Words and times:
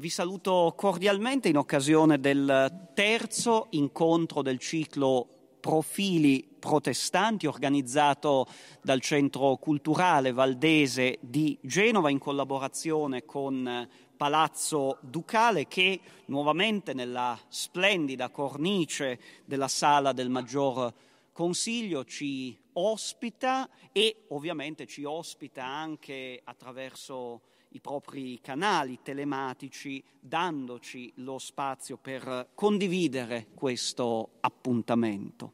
Vi 0.00 0.10
saluto 0.10 0.74
cordialmente 0.76 1.48
in 1.48 1.56
occasione 1.56 2.20
del 2.20 2.90
terzo 2.94 3.66
incontro 3.70 4.42
del 4.42 4.60
ciclo 4.60 5.56
Profili 5.58 6.46
protestanti 6.56 7.48
organizzato 7.48 8.46
dal 8.80 9.00
Centro 9.00 9.56
Culturale 9.56 10.30
Valdese 10.30 11.18
di 11.20 11.58
Genova 11.62 12.10
in 12.10 12.20
collaborazione 12.20 13.24
con 13.24 13.88
Palazzo 14.16 14.98
Ducale 15.00 15.66
che 15.66 15.98
nuovamente 16.26 16.94
nella 16.94 17.36
splendida 17.48 18.28
cornice 18.28 19.18
della 19.46 19.66
sala 19.66 20.12
del 20.12 20.30
Maggior 20.30 20.94
Consiglio 21.32 22.04
ci 22.04 22.56
ospita 22.74 23.68
e 23.90 24.26
ovviamente 24.28 24.86
ci 24.86 25.02
ospita 25.02 25.64
anche 25.64 26.40
attraverso 26.44 27.40
i 27.70 27.80
propri 27.80 28.38
canali 28.40 29.00
telematici, 29.02 30.02
dandoci 30.18 31.12
lo 31.16 31.38
spazio 31.38 31.96
per 31.96 32.50
condividere 32.54 33.48
questo 33.54 34.30
appuntamento. 34.40 35.52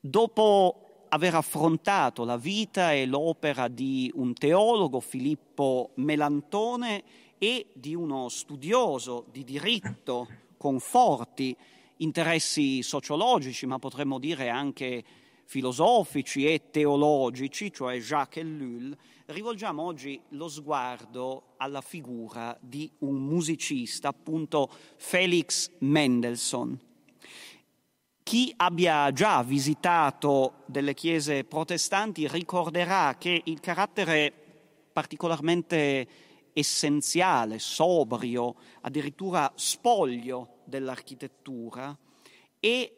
Dopo 0.00 1.04
aver 1.08 1.34
affrontato 1.34 2.24
la 2.24 2.36
vita 2.36 2.92
e 2.92 3.06
l'opera 3.06 3.68
di 3.68 4.10
un 4.14 4.32
teologo, 4.32 5.00
Filippo 5.00 5.90
Melantone, 5.96 7.02
e 7.42 7.68
di 7.72 7.94
uno 7.94 8.28
studioso 8.28 9.24
di 9.30 9.44
diritto 9.44 10.28
con 10.58 10.78
forti 10.78 11.56
interessi 11.96 12.82
sociologici, 12.82 13.64
ma 13.64 13.78
potremmo 13.78 14.18
dire 14.18 14.50
anche 14.50 15.02
filosofici 15.46 16.44
e 16.44 16.70
teologici, 16.70 17.72
cioè 17.72 17.98
Jacques 17.98 18.44
Ellul, 18.44 18.94
rivolgiamo 19.32 19.82
oggi 19.82 20.20
lo 20.30 20.48
sguardo 20.48 21.54
alla 21.56 21.80
figura 21.80 22.56
di 22.60 22.90
un 22.98 23.16
musicista, 23.16 24.08
appunto 24.08 24.68
Felix 24.96 25.70
Mendelssohn. 25.78 26.78
Chi 28.22 28.52
abbia 28.56 29.12
già 29.12 29.42
visitato 29.42 30.62
delle 30.66 30.94
chiese 30.94 31.44
protestanti 31.44 32.28
ricorderà 32.28 33.16
che 33.18 33.40
il 33.44 33.60
carattere 33.60 34.32
particolarmente 34.92 36.08
essenziale, 36.52 37.58
sobrio, 37.58 38.54
addirittura 38.82 39.50
spoglio 39.54 40.58
dell'architettura 40.64 41.96
è 42.58 42.92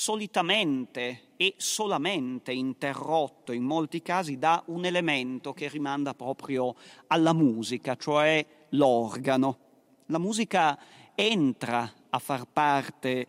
solitamente 0.00 1.32
e 1.36 1.54
solamente 1.56 2.52
interrotto 2.52 3.50
in 3.50 3.64
molti 3.64 4.00
casi 4.00 4.38
da 4.38 4.62
un 4.66 4.84
elemento 4.84 5.52
che 5.52 5.68
rimanda 5.68 6.14
proprio 6.14 6.76
alla 7.08 7.32
musica, 7.32 7.96
cioè 7.96 8.46
l'organo. 8.70 9.58
La 10.06 10.18
musica 10.18 10.78
entra 11.16 11.92
a 12.10 12.18
far 12.20 12.46
parte 12.46 13.26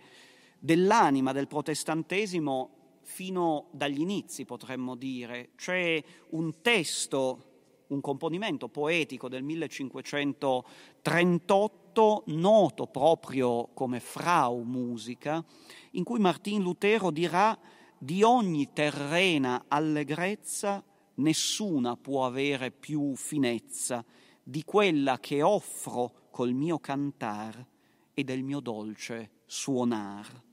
dell'anima 0.59 1.33
del 1.33 1.47
protestantesimo 1.47 2.99
fino 3.01 3.69
dagli 3.71 4.01
inizi, 4.01 4.45
potremmo 4.45 4.93
dire. 4.93 5.53
C'è 5.55 5.99
un 6.29 6.61
testo 6.61 7.45
un 7.87 7.99
componimento 7.99 8.69
poetico 8.69 9.27
del 9.27 9.41
1538 9.41 11.88
noto 12.27 12.87
proprio 12.87 13.69
come 13.73 13.99
Frau 13.99 14.61
Musica, 14.61 15.43
in 15.91 16.03
cui 16.03 16.19
Martin 16.19 16.61
Lutero 16.61 17.11
dirà 17.11 17.57
di 17.97 18.23
ogni 18.23 18.71
terrena 18.71 19.65
allegrezza 19.67 20.83
nessuna 21.15 21.97
può 21.97 22.25
avere 22.25 22.71
più 22.71 23.15
finezza 23.15 24.03
di 24.41 24.63
quella 24.63 25.19
che 25.19 25.41
offro 25.41 26.27
col 26.31 26.53
mio 26.53 26.79
cantar 26.79 27.65
e 28.13 28.23
del 28.23 28.43
mio 28.43 28.61
dolce 28.61 29.31
suonar. 29.45 30.43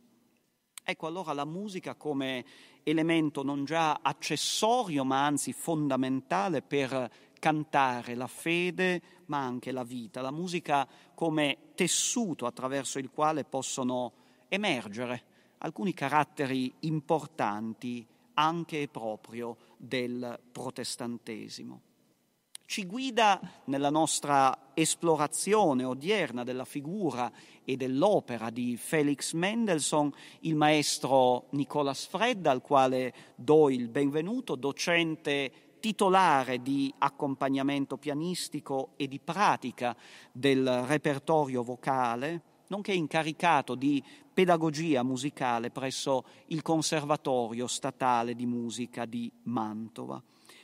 Ecco 0.83 1.07
allora 1.07 1.33
la 1.33 1.45
musica 1.45 1.95
come 1.95 2.45
elemento 2.83 3.43
non 3.43 3.65
già 3.65 4.01
accessorio 4.03 5.05
ma 5.05 5.25
anzi 5.27 5.53
fondamentale 5.53 6.63
per 6.63 7.11
cantare 7.47 8.17
la 8.17 8.27
fede 8.27 9.01
ma 9.27 9.39
anche 9.39 9.71
la 9.71 9.85
vita, 9.85 10.21
la 10.21 10.33
musica 10.33 10.85
come 11.15 11.59
tessuto 11.77 12.45
attraverso 12.45 12.99
il 12.99 13.09
quale 13.09 13.45
possono 13.45 14.15
emergere 14.49 15.23
alcuni 15.59 15.95
caratteri 15.95 16.75
importanti 16.81 18.05
anche 18.35 18.83
e 18.83 18.89
proprio 18.89 19.57
del 19.77 20.41
protestantesimo. 20.51 21.83
Ci 22.65 22.85
guida 22.85 23.41
nella 23.67 23.91
nostra 23.91 24.73
esplorazione 24.75 25.85
odierna 25.85 26.43
della 26.43 26.65
figura 26.65 27.31
e 27.65 27.77
dell'opera 27.77 28.51
di 28.51 28.77
Felix 28.77 29.35
Mendelssohn 29.35 30.13
il 30.41 30.57
maestro 30.57 31.47
Nicolas 31.51 32.07
Fredda, 32.07 32.51
al 32.51 32.61
quale 32.61 33.15
do 33.37 33.71
il 33.71 33.89
benvenuto, 33.89 34.57
docente 34.57 35.66
titolare 35.87 36.63
di 36.63 36.93
accompagnamento 36.99 37.97
pianistico 37.97 38.95
e 38.97 39.07
di 39.07 39.21
pratica 39.21 39.97
del 40.33 40.83
repertorio 40.85 41.63
vocale, 41.63 42.43
nonché 42.71 42.93
incaricato 42.93 43.77
di 43.77 44.03
pedagogia 44.35 45.05
musicale 45.05 45.71
presso 45.71 46.25
il 46.47 46.63
Conservatorio 46.63 47.69
Statale 47.69 48.35
di 48.35 48.47
Musica 48.47 49.05
di 49.05 49.31
Mantova. 49.45 50.21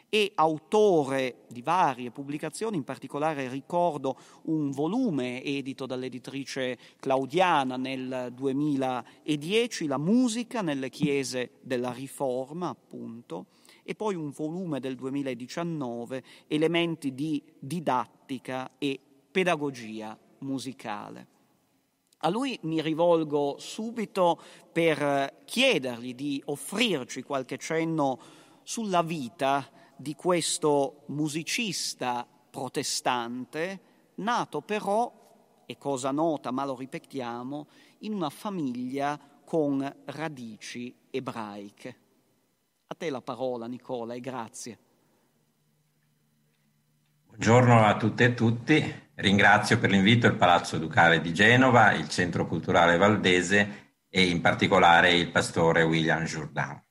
E 0.08 0.32
autore 0.34 1.44
di 1.48 1.62
varie 1.62 2.10
pubblicazioni, 2.10 2.76
in 2.76 2.82
particolare 2.82 3.48
ricordo 3.48 4.16
un 4.46 4.72
volume 4.72 5.40
edito 5.44 5.86
dall'editrice 5.86 6.76
Claudiana 6.98 7.76
nel 7.76 8.30
2010, 8.34 9.86
La 9.86 9.98
musica 9.98 10.62
nelle 10.62 10.90
chiese 10.90 11.52
della 11.60 11.92
Riforma, 11.92 12.70
appunto, 12.70 13.46
e 13.82 13.94
poi 13.94 14.14
un 14.14 14.30
volume 14.30 14.80
del 14.80 14.94
2019, 14.94 16.22
Elementi 16.46 17.14
di 17.14 17.42
didattica 17.58 18.72
e 18.78 18.98
pedagogia 19.30 20.18
musicale. 20.38 21.26
A 22.24 22.28
lui 22.28 22.56
mi 22.62 22.80
rivolgo 22.80 23.56
subito 23.58 24.40
per 24.70 25.42
chiedergli 25.44 26.14
di 26.14 26.40
offrirci 26.46 27.22
qualche 27.22 27.58
cenno 27.58 28.18
sulla 28.62 29.02
vita 29.02 29.68
di 29.96 30.14
questo 30.14 31.02
musicista 31.06 32.26
protestante, 32.50 33.80
nato 34.16 34.60
però, 34.60 35.20
è 35.66 35.76
cosa 35.78 36.10
nota 36.12 36.52
ma 36.52 36.64
lo 36.64 36.76
ripetiamo, 36.76 37.66
in 38.00 38.14
una 38.14 38.30
famiglia 38.30 39.18
con 39.44 40.02
radici 40.04 40.94
ebraiche. 41.10 42.01
A 42.92 42.94
te 42.94 43.08
la 43.08 43.22
parola, 43.22 43.66
Nicola, 43.66 44.12
e 44.12 44.20
grazie. 44.20 44.78
Buongiorno 47.24 47.86
a 47.86 47.96
tutte 47.96 48.24
e 48.24 48.34
tutti. 48.34 49.08
Ringrazio 49.14 49.78
per 49.78 49.88
l'invito 49.88 50.26
il 50.26 50.36
Palazzo 50.36 50.76
Ducale 50.76 51.22
di 51.22 51.32
Genova, 51.32 51.92
il 51.92 52.10
Centro 52.10 52.46
Culturale 52.46 52.98
Valdese 52.98 54.00
e 54.10 54.26
in 54.26 54.42
particolare 54.42 55.14
il 55.14 55.30
pastore 55.30 55.84
William 55.84 56.24
Jourdan. 56.24 56.84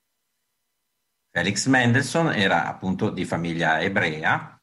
Felix 1.30 1.68
Mendelssohn 1.68 2.34
era 2.34 2.66
appunto 2.66 3.12
di 3.12 3.24
famiglia 3.24 3.80
ebrea, 3.80 4.60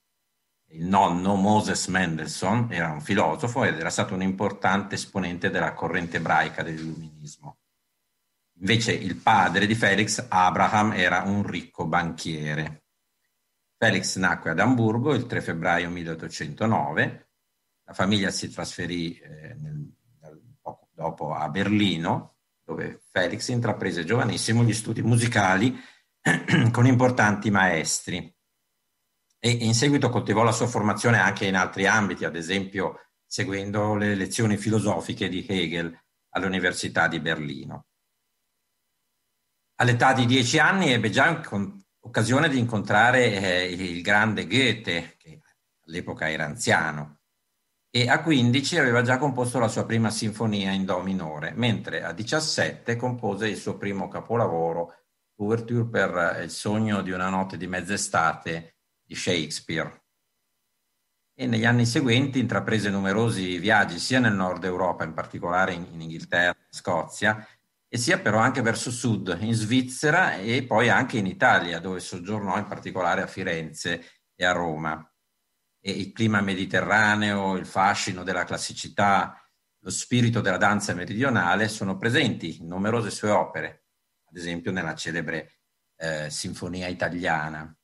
il 0.70 0.86
nonno 0.86 1.36
Moses 1.36 1.86
Mendelssohn 1.86 2.66
era 2.72 2.90
un 2.90 3.00
filosofo 3.00 3.62
ed 3.62 3.78
era 3.78 3.90
stato 3.90 4.12
un 4.12 4.22
importante 4.22 4.96
esponente 4.96 5.50
della 5.50 5.72
corrente 5.72 6.16
ebraica 6.16 6.64
dell'illuminismo. 6.64 7.58
Invece 8.60 8.92
il 8.92 9.16
padre 9.16 9.66
di 9.66 9.74
Felix, 9.74 10.26
Abraham, 10.28 10.92
era 10.92 11.22
un 11.22 11.46
ricco 11.46 11.86
banchiere. 11.86 12.84
Felix 13.76 14.16
nacque 14.16 14.50
ad 14.50 14.58
Amburgo 14.58 15.14
il 15.14 15.26
3 15.26 15.40
febbraio 15.40 15.88
1809, 15.90 17.28
la 17.84 17.92
famiglia 17.92 18.30
si 18.30 18.50
trasferì 18.50 19.16
eh, 19.18 19.54
nel, 19.54 19.94
poco 20.60 20.88
dopo 20.92 21.32
a 21.32 21.48
Berlino, 21.48 22.38
dove 22.64 23.00
Felix 23.10 23.48
intraprese 23.48 24.04
giovanissimo 24.04 24.64
gli 24.64 24.74
studi 24.74 25.02
musicali 25.02 25.78
con 26.72 26.86
importanti 26.86 27.50
maestri 27.50 28.34
e 29.40 29.50
in 29.50 29.74
seguito 29.74 30.10
coltivò 30.10 30.42
la 30.42 30.52
sua 30.52 30.66
formazione 30.66 31.18
anche 31.18 31.46
in 31.46 31.54
altri 31.54 31.86
ambiti, 31.86 32.24
ad 32.24 32.34
esempio 32.34 33.12
seguendo 33.24 33.94
le 33.94 34.16
lezioni 34.16 34.56
filosofiche 34.56 35.28
di 35.28 35.46
Hegel 35.46 35.96
all'Università 36.30 37.06
di 37.06 37.20
Berlino. 37.20 37.87
All'età 39.80 40.12
di 40.12 40.26
dieci 40.26 40.58
anni 40.58 40.92
ebbe 40.92 41.08
già 41.08 41.40
occasione 42.00 42.48
di 42.48 42.58
incontrare 42.58 43.32
eh, 43.32 43.72
il 43.72 44.02
grande 44.02 44.48
Goethe, 44.48 45.14
che 45.16 45.40
all'epoca 45.86 46.28
era 46.28 46.46
anziano, 46.46 47.20
e 47.88 48.08
a 48.08 48.20
15 48.20 48.78
aveva 48.78 49.02
già 49.02 49.18
composto 49.18 49.60
la 49.60 49.68
sua 49.68 49.86
prima 49.86 50.10
sinfonia 50.10 50.72
in 50.72 50.84
Do 50.84 51.00
minore, 51.00 51.52
mentre 51.54 52.02
a 52.02 52.12
17 52.12 52.96
compose 52.96 53.48
il 53.48 53.56
suo 53.56 53.76
primo 53.76 54.08
capolavoro, 54.08 54.94
Ouverture 55.36 55.86
per 55.86 56.42
il 56.42 56.50
sogno 56.50 57.00
di 57.00 57.12
una 57.12 57.28
notte 57.28 57.56
di 57.56 57.68
mezz'estate 57.68 58.78
di 59.00 59.14
Shakespeare. 59.14 60.02
e 61.40 61.46
negli 61.46 61.64
anni 61.64 61.86
seguenti 61.86 62.40
intraprese 62.40 62.90
numerosi 62.90 63.58
viaggi 63.58 64.00
sia 64.00 64.18
nel 64.18 64.34
nord 64.34 64.64
Europa, 64.64 65.04
in 65.04 65.14
particolare 65.14 65.72
in, 65.72 65.86
in 65.92 66.00
Inghilterra, 66.00 66.56
Scozia, 66.68 67.46
e 67.88 67.96
sia 67.96 68.18
però 68.18 68.38
anche 68.38 68.60
verso 68.60 68.90
sud, 68.90 69.36
in 69.40 69.54
Svizzera 69.54 70.36
e 70.36 70.64
poi 70.64 70.90
anche 70.90 71.16
in 71.16 71.26
Italia, 71.26 71.80
dove 71.80 72.00
soggiornò 72.00 72.58
in 72.58 72.66
particolare 72.66 73.22
a 73.22 73.26
Firenze 73.26 74.04
e 74.34 74.44
a 74.44 74.52
Roma. 74.52 75.10
E 75.80 75.90
il 75.90 76.12
clima 76.12 76.42
mediterraneo, 76.42 77.56
il 77.56 77.64
fascino 77.64 78.22
della 78.22 78.44
classicità, 78.44 79.42
lo 79.80 79.90
spirito 79.90 80.40
della 80.40 80.58
danza 80.58 80.92
meridionale 80.92 81.68
sono 81.68 81.96
presenti 81.96 82.60
in 82.60 82.66
numerose 82.66 83.10
sue 83.10 83.30
opere, 83.30 83.84
ad 84.28 84.36
esempio 84.36 84.70
nella 84.70 84.94
celebre 84.94 85.60
eh, 85.96 86.28
Sinfonia 86.28 86.88
italiana. 86.88 87.74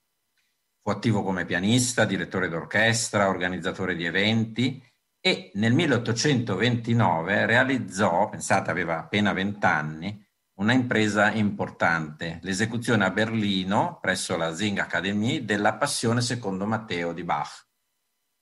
Fu 0.82 0.90
attivo 0.90 1.22
come 1.22 1.46
pianista, 1.46 2.04
direttore 2.04 2.48
d'orchestra, 2.48 3.28
organizzatore 3.28 3.94
di 3.94 4.04
eventi 4.04 4.82
e 5.26 5.50
nel 5.54 5.72
1829 5.72 7.46
realizzò, 7.46 8.28
pensate 8.28 8.70
aveva 8.70 8.98
appena 8.98 9.32
vent'anni, 9.32 10.22
una 10.58 10.74
impresa 10.74 11.32
importante, 11.32 12.40
l'esecuzione 12.42 13.06
a 13.06 13.10
Berlino, 13.10 13.98
presso 14.02 14.36
la 14.36 14.54
Sing 14.54 14.76
Academy, 14.80 15.46
della 15.46 15.76
Passione 15.76 16.20
secondo 16.20 16.66
Matteo 16.66 17.14
di 17.14 17.24
Bach, 17.24 17.68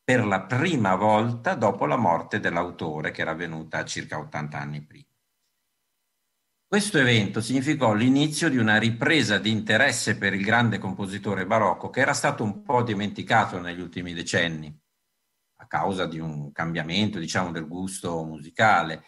per 0.02 0.26
la 0.26 0.40
prima 0.40 0.96
volta 0.96 1.54
dopo 1.54 1.86
la 1.86 1.94
morte 1.94 2.40
dell'autore, 2.40 3.12
che 3.12 3.20
era 3.20 3.30
avvenuta 3.30 3.84
circa 3.84 4.18
80 4.18 4.58
anni 4.58 4.82
prima. 4.82 5.06
Questo 6.66 6.98
evento 6.98 7.40
significò 7.40 7.94
l'inizio 7.94 8.48
di 8.48 8.56
una 8.56 8.78
ripresa 8.78 9.38
di 9.38 9.52
interesse 9.52 10.18
per 10.18 10.34
il 10.34 10.42
grande 10.42 10.78
compositore 10.78 11.46
barocco 11.46 11.90
che 11.90 12.00
era 12.00 12.12
stato 12.12 12.42
un 12.42 12.64
po' 12.64 12.82
dimenticato 12.82 13.60
negli 13.60 13.80
ultimi 13.80 14.14
decenni 14.14 14.81
causa 15.72 16.04
di 16.04 16.18
un 16.18 16.52
cambiamento, 16.52 17.18
diciamo, 17.18 17.50
del 17.50 17.66
gusto 17.66 18.22
musicale, 18.24 19.04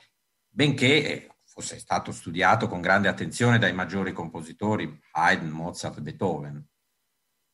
benché 0.49 1.37
fosse 1.45 1.79
stato 1.79 2.11
studiato 2.11 2.69
con 2.69 2.81
grande 2.81 3.09
attenzione 3.09 3.59
dai 3.59 3.75
maggiori 3.75 4.15
compositori 4.15 4.99
Haydn, 5.11 5.51
Mozart, 5.51 6.01
Beethoven. 6.01 6.67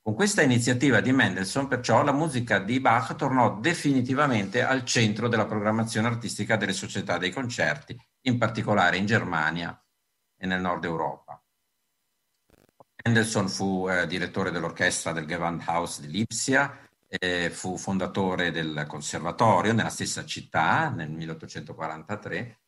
Con 0.00 0.14
questa 0.14 0.42
iniziativa 0.42 1.00
di 1.00 1.10
Mendelssohn, 1.10 1.66
perciò, 1.66 2.04
la 2.04 2.12
musica 2.12 2.60
di 2.60 2.78
Bach 2.78 3.16
tornò 3.16 3.58
definitivamente 3.58 4.62
al 4.62 4.84
centro 4.84 5.26
della 5.26 5.44
programmazione 5.44 6.06
artistica 6.06 6.54
delle 6.54 6.72
società 6.72 7.18
dei 7.18 7.32
concerti, 7.32 7.98
in 8.26 8.38
particolare 8.38 8.96
in 8.96 9.06
Germania 9.06 9.76
e 10.36 10.46
nel 10.46 10.60
nord 10.60 10.84
Europa. 10.84 11.42
Mendelssohn 13.02 13.48
fu 13.48 13.88
eh, 13.88 14.06
direttore 14.06 14.52
dell'orchestra 14.52 15.10
del 15.10 15.26
Gewandhaus 15.26 16.00
di 16.00 16.10
Lipsia, 16.10 16.89
eh, 17.10 17.50
fu 17.50 17.76
fondatore 17.76 18.52
del 18.52 18.84
conservatorio 18.86 19.72
nella 19.72 19.88
stessa 19.88 20.24
città 20.24 20.90
nel 20.90 21.10
1843, 21.10 22.60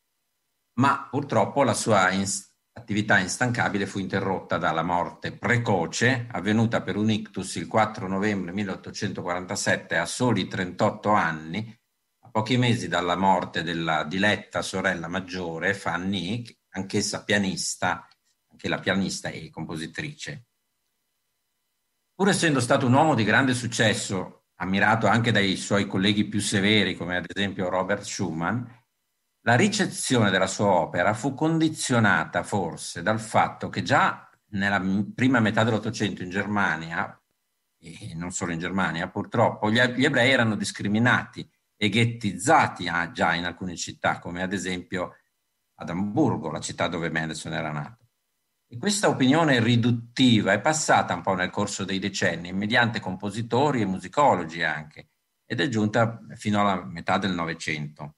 ma 0.79 1.07
purtroppo 1.09 1.63
la 1.63 1.73
sua 1.73 2.11
ins- 2.11 2.51
attività 2.73 3.19
instancabile 3.19 3.85
fu 3.85 3.99
interrotta 3.99 4.57
dalla 4.57 4.81
morte 4.81 5.31
precoce 5.31 6.27
avvenuta 6.31 6.81
per 6.81 6.97
un 6.97 7.09
ictus 7.09 7.55
il 7.55 7.67
4 7.67 8.07
novembre 8.07 8.51
1847 8.51 9.97
a 9.97 10.05
soli 10.05 10.47
38 10.47 11.09
anni, 11.11 11.79
a 12.25 12.29
pochi 12.29 12.57
mesi 12.57 12.87
dalla 12.87 13.15
morte 13.15 13.63
della 13.63 14.03
diletta 14.03 14.61
sorella 14.61 15.07
maggiore 15.07 15.73
Fanny, 15.73 16.43
anch'essa 16.69 17.23
pianista, 17.23 18.07
anche 18.49 18.67
la 18.67 18.79
pianista 18.79 19.29
e 19.29 19.49
compositrice. 19.49 20.47
Pur 22.15 22.29
essendo 22.29 22.59
stato 22.59 22.85
un 22.85 22.93
uomo 22.93 23.15
di 23.15 23.23
grande 23.23 23.55
successo, 23.55 24.43
ammirato 24.57 25.07
anche 25.07 25.31
dai 25.31 25.55
suoi 25.55 25.87
colleghi 25.87 26.27
più 26.27 26.39
severi, 26.39 26.95
come 26.95 27.17
ad 27.17 27.25
esempio 27.27 27.69
Robert 27.69 28.03
Schumann, 28.03 28.63
la 29.45 29.55
ricezione 29.55 30.29
della 30.29 30.45
sua 30.45 30.67
opera 30.67 31.15
fu 31.15 31.33
condizionata 31.33 32.43
forse 32.43 33.01
dal 33.01 33.19
fatto 33.19 33.69
che 33.69 33.81
già 33.81 34.29
nella 34.51 34.79
prima 35.15 35.39
metà 35.39 35.63
dell'Ottocento 35.63 36.21
in 36.21 36.29
Germania, 36.29 37.19
e 37.79 38.13
non 38.13 38.31
solo 38.31 38.51
in 38.51 38.59
Germania, 38.59 39.09
purtroppo 39.09 39.71
gli, 39.71 39.79
ebrei 39.79 40.29
erano 40.29 40.55
discriminati 40.55 41.49
e 41.75 41.89
ghettizzati 41.89 42.87
ah, 42.87 43.11
già 43.11 43.33
in 43.33 43.45
alcune 43.45 43.75
città, 43.75 44.19
come 44.19 44.43
ad 44.43 44.53
esempio 44.53 45.17
ad 45.79 45.89
Amburgo, 45.89 46.51
la 46.51 46.61
città 46.61 46.87
dove 46.87 47.09
Mendelssohn 47.09 47.53
era 47.53 47.71
nato. 47.71 48.02
E 48.73 48.79
questa 48.79 49.07
opinione 49.07 49.59
riduttiva 49.59 50.51
è 50.51 50.59
passata 50.59 51.13
un 51.13 51.21
po' 51.21 51.35
nel 51.35 51.51
corso 51.51 51.85
dei 51.85 51.99
decenni, 51.99 52.51
mediante 52.53 52.99
compositori 52.99 53.81
e 53.81 53.85
musicologi 53.85 54.63
anche, 54.63 55.09
ed 55.45 55.61
è 55.61 55.67
giunta 55.67 56.19
fino 56.33 56.59
alla 56.59 56.83
metà 56.83 57.19
del 57.19 57.35
Novecento. 57.35 58.15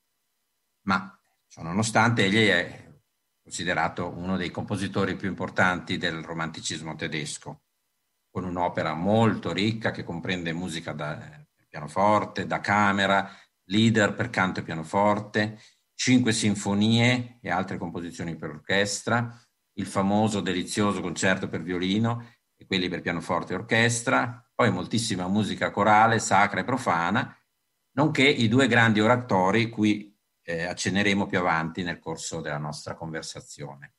Ma 0.83 1.13
ciononostante 1.49 2.23
egli 2.23 2.47
è 2.47 2.89
considerato 3.43 4.07
uno 4.07 4.37
dei 4.37 4.49
compositori 4.49 5.17
più 5.17 5.27
importanti 5.27 5.97
del 5.97 6.23
romanticismo 6.23 6.95
tedesco, 6.95 7.63
con 8.29 8.45
un'opera 8.45 8.93
molto 8.93 9.51
ricca 9.51 9.91
che 9.91 10.05
comprende 10.05 10.53
musica 10.53 10.93
da 10.93 11.45
pianoforte, 11.67 12.47
da 12.47 12.61
camera, 12.61 13.29
leader 13.65 14.15
per 14.15 14.29
canto 14.29 14.61
e 14.61 14.63
pianoforte, 14.63 15.59
cinque 15.95 16.31
sinfonie 16.31 17.39
e 17.41 17.51
altre 17.51 17.77
composizioni 17.77 18.37
per 18.37 18.51
orchestra, 18.51 19.37
il 19.75 19.85
famoso 19.85 20.41
delizioso 20.41 21.01
concerto 21.01 21.47
per 21.47 21.61
violino 21.61 22.33
e 22.55 22.65
quelli 22.65 22.89
per 22.89 23.01
pianoforte 23.01 23.53
e 23.53 23.57
orchestra, 23.57 24.49
poi 24.53 24.71
moltissima 24.71 25.27
musica 25.27 25.71
corale, 25.71 26.19
sacra 26.19 26.61
e 26.61 26.63
profana, 26.63 27.37
nonché 27.95 28.23
i 28.23 28.47
due 28.47 28.67
grandi 28.67 28.99
oratori 28.99 29.69
cui 29.69 30.13
eh, 30.43 30.63
accenneremo 30.63 31.25
più 31.25 31.39
avanti 31.39 31.83
nel 31.83 31.99
corso 31.99 32.41
della 32.41 32.57
nostra 32.57 32.95
conversazione. 32.95 33.93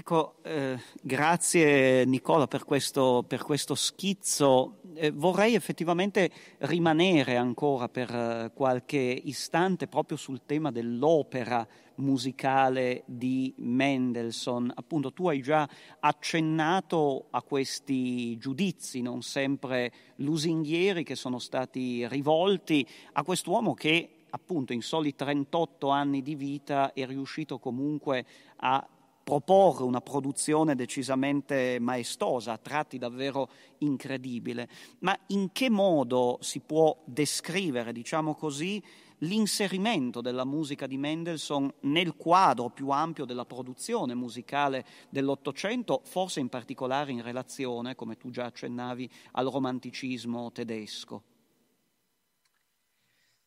Ecco, 0.00 0.36
eh, 0.44 0.78
grazie 1.02 2.04
Nicola 2.04 2.46
per 2.46 2.64
questo, 2.64 3.24
per 3.26 3.42
questo 3.42 3.74
schizzo. 3.74 4.80
Eh, 4.94 5.10
vorrei 5.10 5.56
effettivamente 5.56 6.30
rimanere 6.58 7.36
ancora 7.36 7.88
per 7.88 8.08
eh, 8.14 8.52
qualche 8.54 8.98
istante 8.98 9.88
proprio 9.88 10.16
sul 10.16 10.46
tema 10.46 10.70
dell'opera 10.70 11.66
musicale 11.98 13.02
di 13.06 13.54
Mendelssohn. 13.58 14.72
Appunto, 14.74 15.12
tu 15.12 15.28
hai 15.28 15.40
già 15.40 15.68
accennato 16.00 17.26
a 17.30 17.42
questi 17.42 18.36
giudizi 18.38 19.00
non 19.00 19.22
sempre 19.22 19.92
lusinghieri 20.16 21.04
che 21.04 21.14
sono 21.14 21.38
stati 21.38 22.06
rivolti 22.08 22.86
a 23.12 23.22
quest'uomo 23.22 23.74
che 23.74 24.10
appunto 24.30 24.72
in 24.72 24.82
soli 24.82 25.14
38 25.14 25.88
anni 25.88 26.22
di 26.22 26.34
vita 26.34 26.92
è 26.92 27.06
riuscito 27.06 27.58
comunque 27.58 28.26
a 28.56 28.86
proporre 29.28 29.84
una 29.84 30.00
produzione 30.00 30.74
decisamente 30.74 31.78
maestosa, 31.78 32.52
a 32.52 32.56
tratti 32.56 32.96
davvero 32.96 33.50
incredibile. 33.78 34.66
Ma 35.00 35.14
in 35.26 35.52
che 35.52 35.68
modo 35.68 36.38
si 36.40 36.60
può 36.60 36.96
descrivere, 37.04 37.92
diciamo 37.92 38.34
così, 38.34 38.82
l'inserimento 39.18 40.20
della 40.20 40.44
musica 40.44 40.86
di 40.86 40.96
Mendelssohn 40.96 41.72
nel 41.80 42.14
quadro 42.14 42.70
più 42.70 42.90
ampio 42.90 43.24
della 43.24 43.44
produzione 43.44 44.14
musicale 44.14 44.84
dell'Ottocento, 45.10 46.02
forse 46.04 46.40
in 46.40 46.48
particolare 46.48 47.12
in 47.12 47.22
relazione, 47.22 47.94
come 47.94 48.16
tu 48.16 48.30
già 48.30 48.44
accennavi, 48.44 49.10
al 49.32 49.46
romanticismo 49.46 50.52
tedesco? 50.52 51.22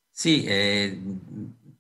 Sì, 0.09 0.43
eh, 0.43 0.99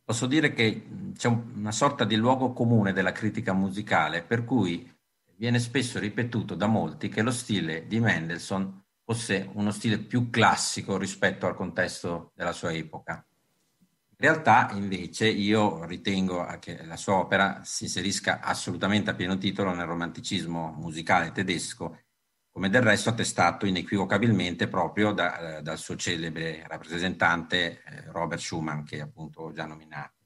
posso 0.03 0.25
dire 0.25 0.53
che 0.53 0.85
c'è 1.15 1.27
una 1.27 1.71
sorta 1.71 2.05
di 2.05 2.15
luogo 2.15 2.53
comune 2.53 2.93
della 2.93 3.11
critica 3.11 3.53
musicale, 3.53 4.23
per 4.23 4.45
cui 4.45 4.89
viene 5.35 5.59
spesso 5.59 5.99
ripetuto 5.99 6.55
da 6.55 6.67
molti 6.67 7.09
che 7.09 7.21
lo 7.21 7.31
stile 7.31 7.87
di 7.87 7.99
Mendelssohn 7.99 8.83
fosse 9.03 9.49
uno 9.53 9.71
stile 9.71 9.97
più 9.99 10.29
classico 10.29 10.97
rispetto 10.97 11.45
al 11.45 11.55
contesto 11.55 12.31
della 12.35 12.53
sua 12.53 12.71
epoca. 12.71 13.25
Realtà, 14.21 14.69
invece, 14.73 15.27
io 15.27 15.83
ritengo 15.85 16.45
che 16.59 16.85
la 16.85 16.95
sua 16.95 17.15
opera 17.15 17.61
si 17.63 17.85
inserisca 17.85 18.39
assolutamente 18.39 19.09
a 19.09 19.15
pieno 19.15 19.35
titolo 19.39 19.73
nel 19.73 19.87
romanticismo 19.87 20.75
musicale 20.77 21.31
tedesco 21.31 22.03
come 22.51 22.69
del 22.69 22.83
resto 22.83 23.09
attestato 23.09 23.65
inequivocabilmente 23.65 24.67
proprio 24.67 25.11
da, 25.11 25.57
eh, 25.57 25.61
dal 25.63 25.79
suo 25.79 25.95
celebre 25.95 26.63
rappresentante 26.67 27.81
eh, 27.83 28.11
Robert 28.11 28.39
Schumann, 28.39 28.83
che 28.83 29.01
appunto 29.01 29.41
ho 29.41 29.53
già 29.53 29.65
nominato. 29.65 30.19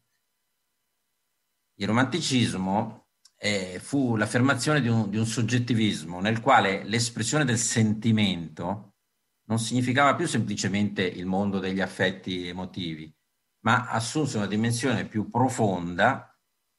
Il 1.75 1.87
romanticismo 1.87 3.07
eh, 3.37 3.79
fu 3.81 4.17
l'affermazione 4.17 4.81
di 4.81 4.89
un, 4.89 5.09
di 5.09 5.17
un 5.17 5.25
soggettivismo 5.25 6.19
nel 6.19 6.41
quale 6.41 6.83
l'espressione 6.83 7.45
del 7.45 7.57
sentimento 7.57 8.95
non 9.45 9.57
significava 9.57 10.15
più 10.15 10.27
semplicemente 10.27 11.01
il 11.01 11.25
mondo 11.25 11.59
degli 11.59 11.79
affetti 11.79 12.45
emotivi, 12.45 13.09
ma 13.65 13.89
assunse 13.89 14.37
una 14.37 14.47
dimensione 14.47 15.05
più 15.05 15.29
profonda 15.29 16.37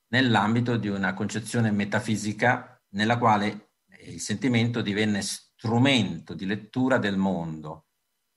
nell'ambito 0.08 0.76
di 0.76 0.88
una 0.88 1.14
concezione 1.14 1.70
metafisica 1.70 2.80
nella 2.90 3.18
quale 3.18 3.72
il 4.04 4.20
sentimento 4.20 4.82
divenne 4.82 5.20
strumento 5.20 6.34
di 6.34 6.46
lettura 6.46 6.98
del 6.98 7.16
mondo 7.16 7.86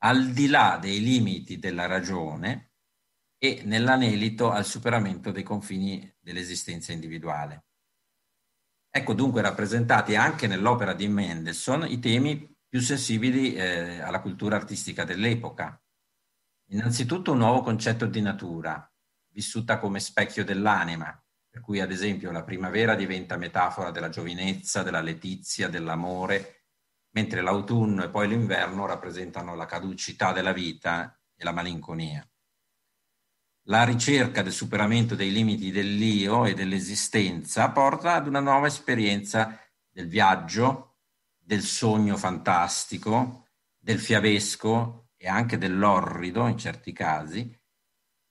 al 0.01 0.32
di 0.32 0.48
là 0.48 0.77
dei 0.82 1.00
limiti 1.01 1.60
della 1.60 1.86
ragione 1.86 2.72
e 3.38 3.62
nell'anelito 3.65 4.50
al 4.50 4.65
superamento 4.65 5.32
dei 5.32 5.44
confini 5.44 6.13
dell'esistenza 6.20 6.91
individuale. 6.91 7.65
Ecco 8.89 9.13
dunque 9.13 9.41
rappresentati 9.41 10.15
anche 10.15 10.48
nell'opera 10.48 10.94
di 10.94 11.08
Mendelssohn 11.08 11.86
i 11.88 12.00
temi 12.00 12.51
più 12.68 12.79
sensibili 12.79 13.53
eh, 13.53 14.00
alla 14.00 14.22
cultura 14.22 14.56
artistica 14.56 15.03
dell'epoca. 15.03 15.79
Innanzitutto 16.72 17.32
un 17.32 17.40
nuovo 17.40 17.62
concetto 17.62 18.06
di 18.06 18.22
natura, 18.22 18.88
vissuta 19.30 19.80
come 19.80 20.00
specchio 20.00 20.46
dell'anima, 20.46 21.20
per 21.50 21.62
cui 21.62 21.82
ad 21.82 21.92
esempio 21.92 22.32
la 22.32 22.44
primavera 22.44 22.94
diventa 22.94 23.38
metafora 23.38 23.90
della 23.90 24.10
giovinezza, 24.10 24.84
della 24.84 25.02
letizia, 25.02 25.68
dell'amore, 25.68 26.66
mentre 27.14 27.42
l'autunno 27.42 28.04
e 28.04 28.10
poi 28.10 28.28
l'inverno 28.28 28.86
rappresentano 28.86 29.56
la 29.56 29.66
caducità 29.66 30.32
della 30.32 30.54
vita 30.54 31.20
e 31.36 31.44
la 31.44 31.52
malinconia. 31.52 32.24
La 33.64 33.84
ricerca 33.84 34.44
del 34.44 34.54
superamento 34.54 35.16
dei 35.16 35.32
limiti 35.32 35.72
dell'io 35.72 36.46
e 36.46 36.54
dell'esistenza 36.54 37.72
porta 37.72 38.14
ad 38.14 38.28
una 38.28 38.42
nuova 38.42 38.68
esperienza 38.68 39.60
del 39.90 40.08
viaggio, 40.08 40.98
del 41.36 41.62
sogno 41.62 42.16
fantastico, 42.16 43.48
del 43.76 44.00
fiabesco 44.00 45.09
e 45.22 45.28
anche 45.28 45.58
dell'orrido 45.58 46.48
in 46.48 46.58
certi 46.58 46.94
casi, 46.94 47.54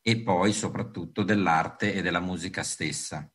e 0.00 0.22
poi 0.22 0.54
soprattutto 0.54 1.22
dell'arte 1.22 1.92
e 1.92 2.00
della 2.00 2.20
musica 2.20 2.62
stessa. 2.62 3.30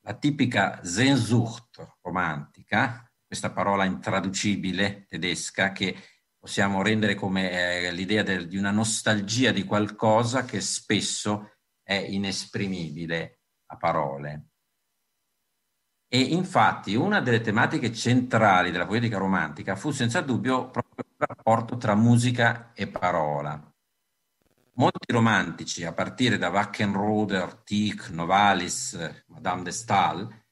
La 0.00 0.14
tipica 0.14 0.82
Sehnsucht 0.82 1.98
romantica, 2.00 3.12
questa 3.26 3.50
parola 3.50 3.84
intraducibile 3.84 5.04
tedesca 5.06 5.72
che 5.72 5.96
possiamo 6.38 6.80
rendere 6.80 7.14
come 7.14 7.50
eh, 7.50 7.92
l'idea 7.92 8.22
del, 8.22 8.48
di 8.48 8.56
una 8.56 8.70
nostalgia 8.70 9.50
di 9.50 9.64
qualcosa 9.64 10.44
che 10.44 10.60
spesso 10.60 11.56
è 11.82 11.94
inesprimibile 11.94 13.40
a 13.66 13.76
parole. 13.76 14.46
E 16.08 16.20
infatti 16.20 16.94
una 16.94 17.20
delle 17.20 17.40
tematiche 17.40 17.92
centrali 17.92 18.70
della 18.70 18.86
poetica 18.86 19.18
romantica 19.18 19.74
fu 19.74 19.90
senza 19.90 20.20
dubbio 20.20 20.70
proprio 20.70 21.05
rapporto 21.16 21.76
tra 21.76 21.94
musica 21.94 22.72
e 22.74 22.86
parola. 22.86 23.60
Molti 24.74 25.10
romantici, 25.12 25.84
a 25.84 25.92
partire 25.92 26.36
da 26.36 26.50
Wackenroder, 26.50 27.62
Tieck, 27.64 28.10
Novalis, 28.10 29.24
Madame 29.28 29.62
de 29.62 29.70
Stael, 29.70 30.44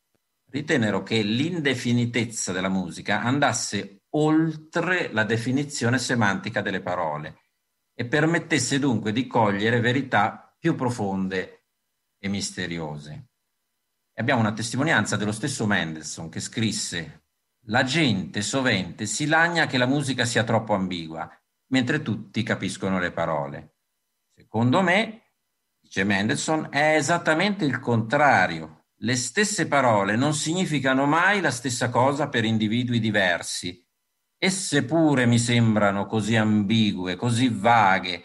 ritennero 0.51 1.03
che 1.03 1.21
l'indefinitezza 1.21 2.53
della 2.53 2.71
musica 2.71 3.21
andasse 3.21 4.05
oltre 4.11 5.13
la 5.13 5.25
definizione 5.25 5.99
semantica 5.99 6.63
delle 6.63 6.81
parole 6.81 7.41
e 7.93 8.07
permettesse 8.07 8.79
dunque 8.79 9.13
di 9.13 9.27
cogliere 9.27 9.81
verità 9.81 10.55
più 10.59 10.75
profonde 10.75 11.67
e 12.19 12.29
misteriose. 12.29 13.29
E 14.13 14.21
abbiamo 14.21 14.41
una 14.41 14.53
testimonianza 14.53 15.17
dello 15.17 15.33
stesso 15.33 15.67
Mendelssohn 15.67 16.31
che 16.31 16.41
scrisse 16.41 17.24
La 17.69 17.83
gente 17.83 18.43
sovente 18.43 19.07
si 19.07 19.25
lagna 19.25 19.65
che 19.65 19.79
la 19.79 19.87
musica 19.87 20.27
sia 20.27 20.45
troppo 20.45 20.75
ambigua, 20.75 21.31
mentre 21.69 22.03
tutti 22.03 22.43
capiscono 22.43 22.99
le 22.99 23.11
parole. 23.11 23.77
Secondo 24.35 24.83
me, 24.83 25.33
dice 25.81 26.05
Mendelssohn, 26.05 26.69
è 26.71 26.97
esattamente 26.97 27.65
il 27.65 27.81
contrario. 27.81 28.89
Le 28.97 29.17
stesse 29.17 29.67
parole 29.67 30.15
non 30.15 30.35
significano 30.35 31.07
mai 31.07 31.41
la 31.41 31.51
stessa 31.51 31.89
cosa 31.89 32.29
per 32.29 32.45
individui 32.45 33.01
diversi. 33.01 33.83
Esse 34.37 34.85
pure 34.85 35.25
mi 35.25 35.39
sembrano 35.39 36.05
così 36.05 36.37
ambigue, 36.37 37.17
così 37.17 37.49
vaghe, 37.49 38.25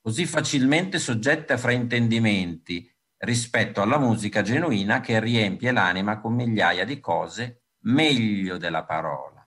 così 0.00 0.26
facilmente 0.26 0.98
soggette 0.98 1.52
a 1.52 1.58
fraintendimenti 1.58 2.92
rispetto 3.18 3.80
alla 3.80 3.98
musica 3.98 4.42
genuina 4.42 5.00
che 5.00 5.20
riempie 5.20 5.70
l'anima 5.70 6.18
con 6.18 6.34
migliaia 6.34 6.84
di 6.84 6.98
cose 6.98 7.63
meglio 7.84 8.56
della 8.58 8.84
parola. 8.84 9.46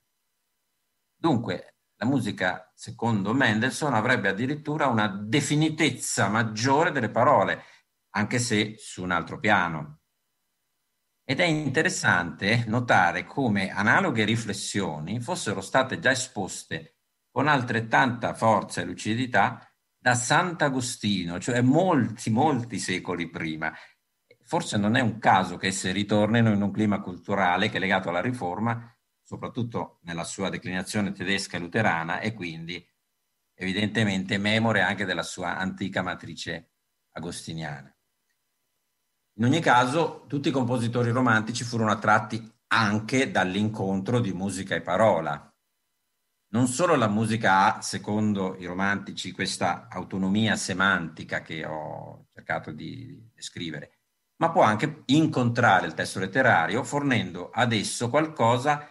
Dunque, 1.15 1.77
la 1.95 2.05
musica, 2.05 2.71
secondo 2.75 3.33
Mendelssohn, 3.33 3.93
avrebbe 3.93 4.29
addirittura 4.29 4.87
una 4.87 5.07
definitezza 5.07 6.27
maggiore 6.29 6.91
delle 6.91 7.09
parole, 7.09 7.63
anche 8.11 8.39
se 8.39 8.75
su 8.77 9.03
un 9.03 9.11
altro 9.11 9.39
piano. 9.39 10.01
Ed 11.23 11.39
è 11.39 11.45
interessante 11.45 12.63
notare 12.67 13.25
come 13.25 13.69
analoghe 13.69 14.23
riflessioni 14.23 15.19
fossero 15.19 15.59
state 15.59 15.99
già 15.99 16.11
esposte 16.11 16.99
con 17.29 17.47
altrettanta 17.47 18.33
forza 18.33 18.81
e 18.81 18.85
lucidità 18.85 19.69
da 19.97 20.15
Sant'Agostino, 20.15 21.39
cioè 21.39 21.61
molti, 21.61 22.29
molti 22.29 22.79
secoli 22.79 23.29
prima. 23.29 23.73
Forse 24.47 24.77
non 24.77 24.95
è 24.95 25.01
un 25.01 25.19
caso 25.19 25.57
che 25.57 25.67
esse 25.67 25.91
ritornino 25.91 26.53
in 26.53 26.61
un 26.61 26.71
clima 26.71 27.01
culturale 27.01 27.67
che 27.67 27.75
è 27.75 27.79
legato 27.81 28.07
alla 28.07 28.21
riforma 28.21 28.97
soprattutto 29.21 29.99
nella 30.03 30.23
sua 30.23 30.47
declinazione 30.47 31.11
tedesca 31.11 31.57
e 31.57 31.59
luterana 31.59 32.21
e 32.21 32.33
quindi 32.33 32.81
evidentemente 33.55 34.37
memore 34.37 34.79
anche 34.79 35.03
della 35.03 35.23
sua 35.23 35.57
antica 35.57 36.01
matrice 36.01 36.75
agostiniana. 37.11 37.93
In 39.33 39.43
ogni 39.43 39.59
caso, 39.59 40.23
tutti 40.27 40.47
i 40.47 40.53
compositori 40.53 41.11
romantici 41.11 41.65
furono 41.65 41.91
attratti 41.91 42.49
anche 42.67 43.29
dall'incontro 43.29 44.21
di 44.21 44.31
musica 44.31 44.75
e 44.75 44.81
parola. 44.81 45.53
Non 46.51 46.67
solo 46.67 46.95
la 46.95 47.09
musica 47.09 47.75
ha, 47.75 47.81
secondo 47.81 48.55
i 48.55 48.63
romantici, 48.63 49.33
questa 49.33 49.89
autonomia 49.89 50.55
semantica 50.55 51.41
che 51.41 51.65
ho 51.65 52.27
cercato 52.31 52.71
di 52.71 53.29
descrivere, 53.33 53.96
ma 54.37 54.51
può 54.51 54.61
anche 54.61 55.03
incontrare 55.05 55.87
il 55.87 55.93
testo 55.93 56.19
letterario 56.19 56.83
fornendo 56.83 57.49
ad 57.49 57.73
esso 57.73 58.09
qualcosa 58.09 58.89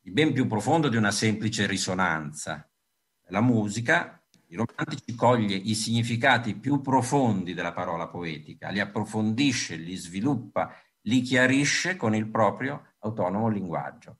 di 0.00 0.10
ben 0.10 0.32
più 0.32 0.46
profondo 0.46 0.88
di 0.88 0.96
una 0.96 1.10
semplice 1.10 1.66
risonanza. 1.66 2.68
La 3.28 3.40
musica, 3.40 4.22
i 4.48 4.56
romantici 4.56 5.14
coglie 5.14 5.56
i 5.56 5.74
significati 5.74 6.56
più 6.56 6.80
profondi 6.80 7.54
della 7.54 7.72
parola 7.72 8.08
poetica, 8.08 8.68
li 8.68 8.80
approfondisce, 8.80 9.76
li 9.76 9.96
sviluppa, 9.96 10.74
li 11.02 11.22
chiarisce 11.22 11.96
con 11.96 12.14
il 12.14 12.28
proprio 12.28 12.94
autonomo 12.98 13.48
linguaggio. 13.48 14.18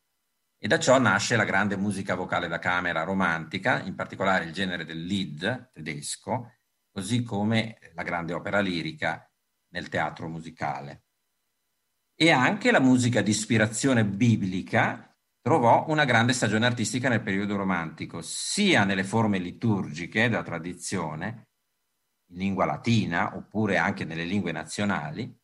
E 0.56 0.66
da 0.66 0.78
ciò 0.78 0.98
nasce 0.98 1.36
la 1.36 1.44
grande 1.44 1.76
musica 1.76 2.14
vocale 2.14 2.48
da 2.48 2.58
camera 2.58 3.02
romantica, 3.02 3.82
in 3.82 3.94
particolare 3.94 4.44
il 4.44 4.52
genere 4.52 4.86
del 4.86 5.04
Lied 5.04 5.70
tedesco, 5.74 6.52
così 6.90 7.22
come 7.22 7.78
la 7.94 8.02
grande 8.02 8.32
opera 8.32 8.60
lirica 8.60 9.28
nel 9.74 9.88
teatro 9.88 10.28
musicale. 10.28 11.02
E 12.14 12.30
anche 12.30 12.70
la 12.70 12.80
musica 12.80 13.20
di 13.22 13.30
ispirazione 13.30 14.04
biblica, 14.04 15.12
trovò 15.40 15.86
una 15.88 16.04
grande 16.04 16.32
stagione 16.32 16.64
artistica 16.64 17.08
nel 17.08 17.22
periodo 17.22 17.56
romantico, 17.56 18.22
sia 18.22 18.84
nelle 18.84 19.04
forme 19.04 19.38
liturgiche 19.38 20.28
della 20.28 20.44
tradizione, 20.44 21.48
in 22.30 22.38
lingua 22.38 22.64
latina 22.64 23.36
oppure 23.36 23.76
anche 23.76 24.04
nelle 24.04 24.24
lingue 24.24 24.52
nazionali, 24.52 25.36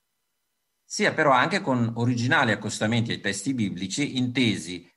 sia 0.84 1.12
però 1.12 1.32
anche 1.32 1.60
con 1.60 1.92
originali 1.96 2.52
accostamenti 2.52 3.10
ai 3.10 3.20
testi 3.20 3.52
biblici 3.52 4.16
intesi 4.16 4.88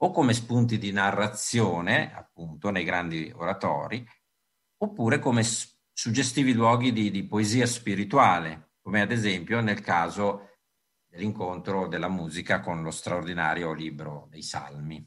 o 0.00 0.10
come 0.12 0.32
spunti 0.32 0.78
di 0.78 0.92
narrazione, 0.92 2.14
appunto, 2.14 2.70
nei 2.70 2.84
grandi 2.84 3.32
oratori, 3.34 4.06
oppure 4.78 5.18
come 5.18 5.42
suggestivi 5.92 6.52
luoghi 6.52 6.92
di, 6.92 7.10
di 7.10 7.26
poesia 7.26 7.66
spirituale, 7.66 8.67
come 8.88 9.02
ad 9.02 9.12
esempio 9.12 9.60
nel 9.60 9.82
caso 9.82 10.48
dell'incontro 11.06 11.88
della 11.88 12.08
musica 12.08 12.60
con 12.60 12.82
lo 12.82 12.90
straordinario 12.90 13.74
libro 13.74 14.28
dei 14.30 14.40
Salmi. 14.40 15.06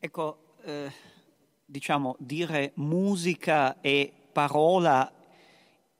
Ecco, 0.00 0.56
eh, 0.64 0.90
diciamo, 1.64 2.16
dire 2.18 2.72
musica 2.74 3.80
e 3.80 4.12
parola 4.32 5.12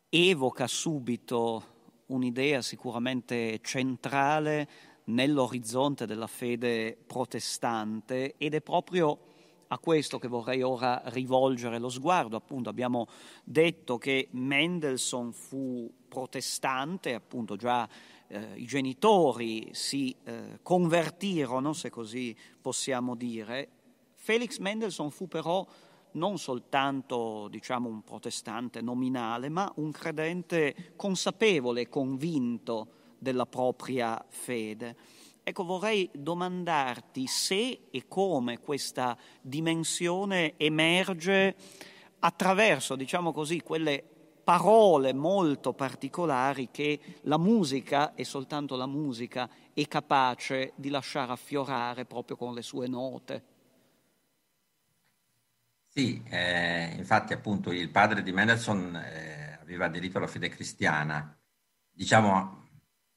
evoca 0.08 0.66
subito 0.66 2.02
un'idea 2.06 2.62
sicuramente 2.62 3.60
centrale 3.62 4.68
nell'orizzonte 5.04 6.04
della 6.04 6.26
fede 6.26 6.98
protestante 7.06 8.34
ed 8.38 8.54
è 8.54 8.60
proprio 8.60 9.33
a 9.74 9.78
questo 9.78 10.18
che 10.18 10.28
vorrei 10.28 10.62
ora 10.62 11.02
rivolgere 11.06 11.78
lo 11.78 11.88
sguardo. 11.88 12.36
Appunto, 12.36 12.68
abbiamo 12.68 13.06
detto 13.42 13.98
che 13.98 14.28
Mendelssohn 14.30 15.32
fu 15.32 15.92
protestante, 16.08 17.14
appunto 17.14 17.56
già 17.56 17.88
eh, 18.28 18.52
i 18.54 18.66
genitori 18.66 19.68
si 19.72 20.14
eh, 20.24 20.60
convertirono, 20.62 21.72
se 21.72 21.90
così 21.90 22.36
possiamo 22.60 23.16
dire. 23.16 23.68
Felix 24.14 24.58
Mendelssohn 24.58 25.10
fu 25.10 25.26
però 25.26 25.66
non 26.12 26.38
soltanto 26.38 27.48
diciamo, 27.48 27.88
un 27.88 28.02
protestante 28.02 28.80
nominale, 28.80 29.48
ma 29.48 29.70
un 29.76 29.90
credente 29.90 30.92
consapevole 30.94 31.82
e 31.82 31.88
convinto 31.88 32.88
della 33.18 33.46
propria 33.46 34.24
fede. 34.28 34.96
Ecco, 35.46 35.64
vorrei 35.64 36.08
domandarti 36.10 37.26
se 37.26 37.88
e 37.90 38.08
come 38.08 38.60
questa 38.60 39.14
dimensione 39.42 40.54
emerge 40.56 41.54
attraverso, 42.20 42.96
diciamo 42.96 43.30
così, 43.30 43.60
quelle 43.60 44.02
parole 44.42 45.12
molto 45.12 45.74
particolari 45.74 46.70
che 46.70 46.98
la 47.24 47.36
musica, 47.36 48.14
e 48.14 48.24
soltanto 48.24 48.74
la 48.74 48.86
musica, 48.86 49.46
è 49.74 49.86
capace 49.86 50.72
di 50.76 50.88
lasciare 50.88 51.32
affiorare 51.32 52.06
proprio 52.06 52.38
con 52.38 52.54
le 52.54 52.62
sue 52.62 52.88
note. 52.88 53.44
Sì, 55.88 56.22
eh, 56.24 56.94
infatti 56.96 57.34
appunto 57.34 57.70
il 57.70 57.90
padre 57.90 58.22
di 58.22 58.32
Mendelssohn 58.32 58.96
eh, 58.96 59.58
aveva 59.60 59.84
aderito 59.84 60.16
alla 60.16 60.26
fede 60.26 60.48
cristiana, 60.48 61.38
diciamo 61.90 62.63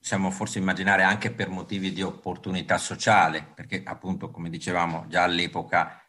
possiamo 0.07 0.31
forse 0.31 0.59
immaginare 0.59 1.03
anche 1.03 1.31
per 1.31 1.49
motivi 1.49 1.91
di 1.91 2.01
opportunità 2.01 2.77
sociale, 2.77 3.43
perché 3.53 3.83
appunto, 3.83 4.31
come 4.31 4.49
dicevamo, 4.49 5.05
già 5.09 5.23
all'epoca 5.23 6.01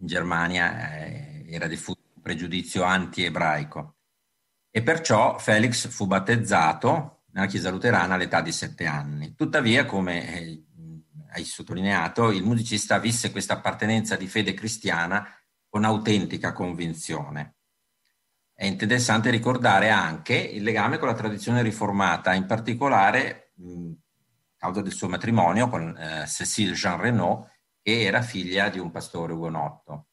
in 0.00 0.06
Germania 0.06 0.98
eh, 0.98 1.46
era 1.48 1.66
diffuso 1.66 1.98
un 2.14 2.20
pregiudizio 2.20 2.82
anti-ebraico. 2.82 3.96
E 4.70 4.82
perciò 4.82 5.38
Felix 5.38 5.88
fu 5.88 6.06
battezzato 6.06 7.22
nella 7.30 7.46
Chiesa 7.46 7.70
luterana 7.70 8.16
all'età 8.16 8.42
di 8.42 8.52
sette 8.52 8.84
anni. 8.84 9.34
Tuttavia, 9.34 9.86
come 9.86 10.38
eh, 10.38 10.64
hai 11.30 11.44
sottolineato, 11.44 12.32
il 12.32 12.42
musicista 12.42 12.98
visse 12.98 13.30
questa 13.30 13.54
appartenenza 13.54 14.14
di 14.16 14.26
fede 14.26 14.52
cristiana 14.52 15.26
con 15.70 15.84
autentica 15.84 16.52
convinzione. 16.52 17.60
È 18.62 18.66
interessante 18.66 19.30
ricordare 19.30 19.90
anche 19.90 20.36
il 20.36 20.62
legame 20.62 20.98
con 20.98 21.08
la 21.08 21.14
tradizione 21.14 21.62
riformata, 21.62 22.32
in 22.32 22.46
particolare 22.46 23.54
a 23.58 24.56
causa 24.56 24.82
del 24.82 24.92
suo 24.92 25.08
matrimonio 25.08 25.68
con 25.68 25.96
eh, 25.98 26.26
Cécile 26.28 26.74
Jean 26.74 27.00
Renaud, 27.00 27.44
che 27.82 28.02
era 28.02 28.22
figlia 28.22 28.68
di 28.68 28.78
un 28.78 28.92
pastore 28.92 29.32
ugonotto. 29.32 30.10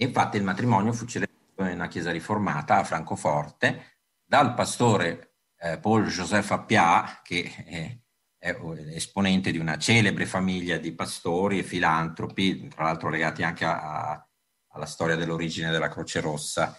Infatti 0.00 0.36
il 0.36 0.42
matrimonio 0.42 0.92
fu 0.92 1.06
celebrato 1.06 1.64
in 1.64 1.76
una 1.76 1.88
chiesa 1.88 2.10
riformata 2.10 2.76
a 2.76 2.84
Francoforte 2.84 4.00
dal 4.22 4.52
pastore 4.52 5.36
eh, 5.56 5.78
Paul 5.78 6.06
Joseph 6.08 6.50
Appiah, 6.50 7.22
che 7.22 7.50
è, 7.64 7.98
è 8.36 8.58
esponente 8.92 9.50
di 9.50 9.56
una 9.56 9.78
celebre 9.78 10.26
famiglia 10.26 10.76
di 10.76 10.92
pastori 10.92 11.60
e 11.60 11.62
filantropi, 11.62 12.68
tra 12.68 12.84
l'altro 12.84 13.08
legati 13.08 13.42
anche 13.42 13.64
a, 13.64 14.10
a, 14.10 14.28
alla 14.72 14.84
storia 14.84 15.16
dell'origine 15.16 15.70
della 15.70 15.88
Croce 15.88 16.20
Rossa 16.20 16.78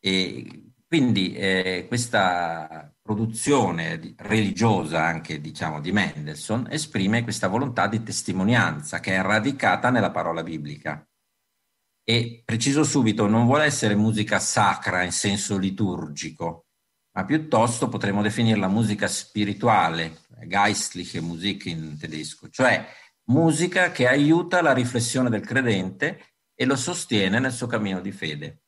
e 0.00 0.72
quindi 0.86 1.34
eh, 1.34 1.84
questa 1.86 2.92
produzione 3.00 4.14
religiosa 4.16 5.04
anche 5.04 5.40
diciamo 5.40 5.80
di 5.80 5.92
Mendelssohn 5.92 6.66
esprime 6.70 7.22
questa 7.22 7.46
volontà 7.46 7.86
di 7.86 8.02
testimonianza 8.02 8.98
che 8.98 9.14
è 9.14 9.20
radicata 9.22 9.90
nella 9.90 10.10
parola 10.10 10.42
biblica. 10.42 11.06
E 12.02 12.42
preciso 12.44 12.82
subito, 12.82 13.28
non 13.28 13.46
vuole 13.46 13.66
essere 13.66 13.94
musica 13.94 14.40
sacra 14.40 15.02
in 15.02 15.12
senso 15.12 15.58
liturgico, 15.58 16.66
ma 17.12 17.24
piuttosto 17.24 17.88
potremmo 17.88 18.22
definirla 18.22 18.66
musica 18.66 19.06
spirituale, 19.06 20.22
geistliche 20.46 21.20
Musik 21.20 21.66
in 21.66 21.96
tedesco, 21.98 22.48
cioè 22.48 22.84
musica 23.26 23.92
che 23.92 24.08
aiuta 24.08 24.60
la 24.60 24.72
riflessione 24.72 25.30
del 25.30 25.44
credente 25.46 26.34
e 26.54 26.64
lo 26.64 26.74
sostiene 26.74 27.38
nel 27.38 27.52
suo 27.52 27.66
cammino 27.66 28.00
di 28.00 28.10
fede. 28.10 28.59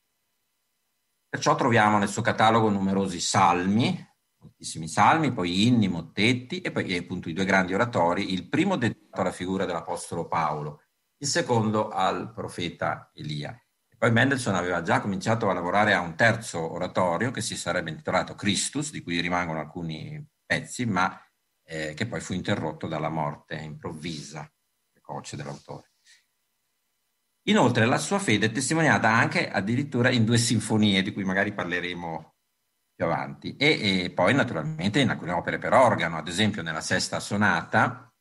Perciò 1.33 1.55
troviamo 1.55 1.97
nel 1.97 2.09
suo 2.09 2.21
catalogo 2.21 2.69
numerosi 2.69 3.19
salmi, 3.19 4.07
moltissimi 4.37 4.87
salmi, 4.87 5.33
poi 5.33 5.65
inni, 5.65 5.87
mottetti 5.87 6.61
e 6.61 6.71
poi 6.71 6.95
appunto 6.95 7.27
i 7.27 7.33
due 7.33 7.43
grandi 7.43 7.73
oratori, 7.73 8.33
il 8.33 8.47
primo 8.47 8.75
dedicato 8.75 9.21
alla 9.21 9.31
figura 9.31 9.65
dell'Apostolo 9.65 10.27
Paolo, 10.27 10.83
il 11.17 11.27
secondo 11.27 11.89
al 11.89 12.31
profeta 12.31 13.09
Elia. 13.15 13.49
E 13.89 13.97
poi 13.97 14.11
Mendelssohn 14.11 14.53
aveva 14.53 14.83
già 14.83 15.01
cominciato 15.01 15.49
a 15.49 15.53
lavorare 15.53 15.95
a 15.95 16.01
un 16.01 16.15
terzo 16.15 16.71
oratorio 16.71 17.31
che 17.31 17.41
si 17.41 17.57
sarebbe 17.57 17.89
intitolato 17.89 18.35
Christus, 18.35 18.91
di 18.91 19.01
cui 19.01 19.19
rimangono 19.19 19.59
alcuni 19.59 20.23
pezzi, 20.45 20.85
ma 20.85 21.19
eh, 21.63 21.95
che 21.95 22.05
poi 22.05 22.19
fu 22.19 22.33
interrotto 22.33 22.85
dalla 22.85 23.09
morte 23.09 23.55
improvvisa, 23.55 24.47
precoce 24.91 25.35
dell'autore. 25.35 25.92
Inoltre 27.47 27.85
la 27.85 27.97
sua 27.97 28.19
fede 28.19 28.45
è 28.45 28.51
testimoniata 28.51 29.09
anche 29.09 29.49
addirittura 29.49 30.09
in 30.09 30.23
due 30.23 30.37
sinfonie, 30.37 31.01
di 31.01 31.11
cui 31.11 31.25
magari 31.25 31.53
parleremo 31.53 32.35
più 32.95 33.05
avanti, 33.05 33.55
e, 33.57 34.03
e 34.03 34.11
poi 34.11 34.33
naturalmente 34.33 34.99
in 35.01 35.09
alcune 35.09 35.33
opere 35.33 35.57
per 35.57 35.73
organo, 35.73 36.17
ad 36.17 36.27
esempio 36.27 36.61
nella 36.61 36.79
sesta 36.79 37.19
sonata, 37.19 38.13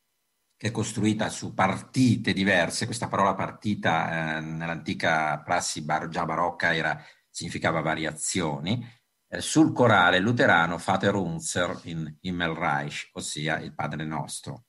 che 0.57 0.69
è 0.69 0.71
costruita 0.71 1.29
su 1.29 1.55
partite 1.55 2.33
diverse, 2.33 2.87
questa 2.87 3.09
parola 3.09 3.35
partita 3.35 4.37
eh, 4.37 4.41
nell'antica 4.41 5.41
prassi 5.41 5.83
bar- 5.83 6.09
già 6.09 6.25
barocca 6.25 6.75
era, 6.75 7.01
significava 7.29 7.81
variazioni, 7.81 8.85
eh, 9.29 9.41
sul 9.41 9.73
corale 9.73 10.19
luterano 10.19 10.79
Vater 10.79 11.15
Unser 11.15 11.81
in 11.85 12.17
Himmelreich, 12.21 13.11
ossia 13.13 13.59
il 13.61 13.75
Padre 13.75 14.05
Nostro. 14.05 14.65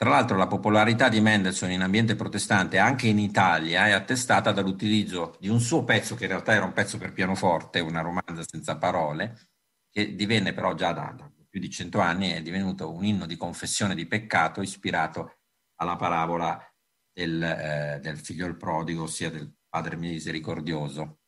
Tra 0.00 0.08
l'altro 0.08 0.38
la 0.38 0.46
popolarità 0.46 1.10
di 1.10 1.20
Mendelssohn 1.20 1.72
in 1.72 1.82
ambiente 1.82 2.16
protestante 2.16 2.78
anche 2.78 3.06
in 3.06 3.18
Italia 3.18 3.86
è 3.86 3.90
attestata 3.90 4.50
dall'utilizzo 4.50 5.36
di 5.38 5.50
un 5.50 5.60
suo 5.60 5.84
pezzo 5.84 6.14
che 6.14 6.22
in 6.22 6.30
realtà 6.30 6.54
era 6.54 6.64
un 6.64 6.72
pezzo 6.72 6.96
per 6.96 7.12
pianoforte, 7.12 7.80
una 7.80 8.00
romanza 8.00 8.42
senza 8.46 8.78
parole, 8.78 9.50
che 9.90 10.14
divenne 10.14 10.54
però 10.54 10.72
già 10.72 10.92
da, 10.92 11.12
da 11.14 11.30
più 11.46 11.60
di 11.60 11.68
cento 11.68 12.00
anni 12.00 12.30
è 12.30 12.40
divenuto 12.40 12.90
un 12.90 13.04
inno 13.04 13.26
di 13.26 13.36
confessione 13.36 13.94
di 13.94 14.06
peccato 14.06 14.62
ispirato 14.62 15.40
alla 15.74 15.96
parabola 15.96 16.58
del, 17.12 17.42
eh, 17.42 17.98
del 18.00 18.16
figlio 18.16 18.46
il 18.46 18.56
prodigo, 18.56 19.02
ossia 19.02 19.28
del 19.28 19.52
padre 19.68 19.96
misericordioso. 19.96 21.18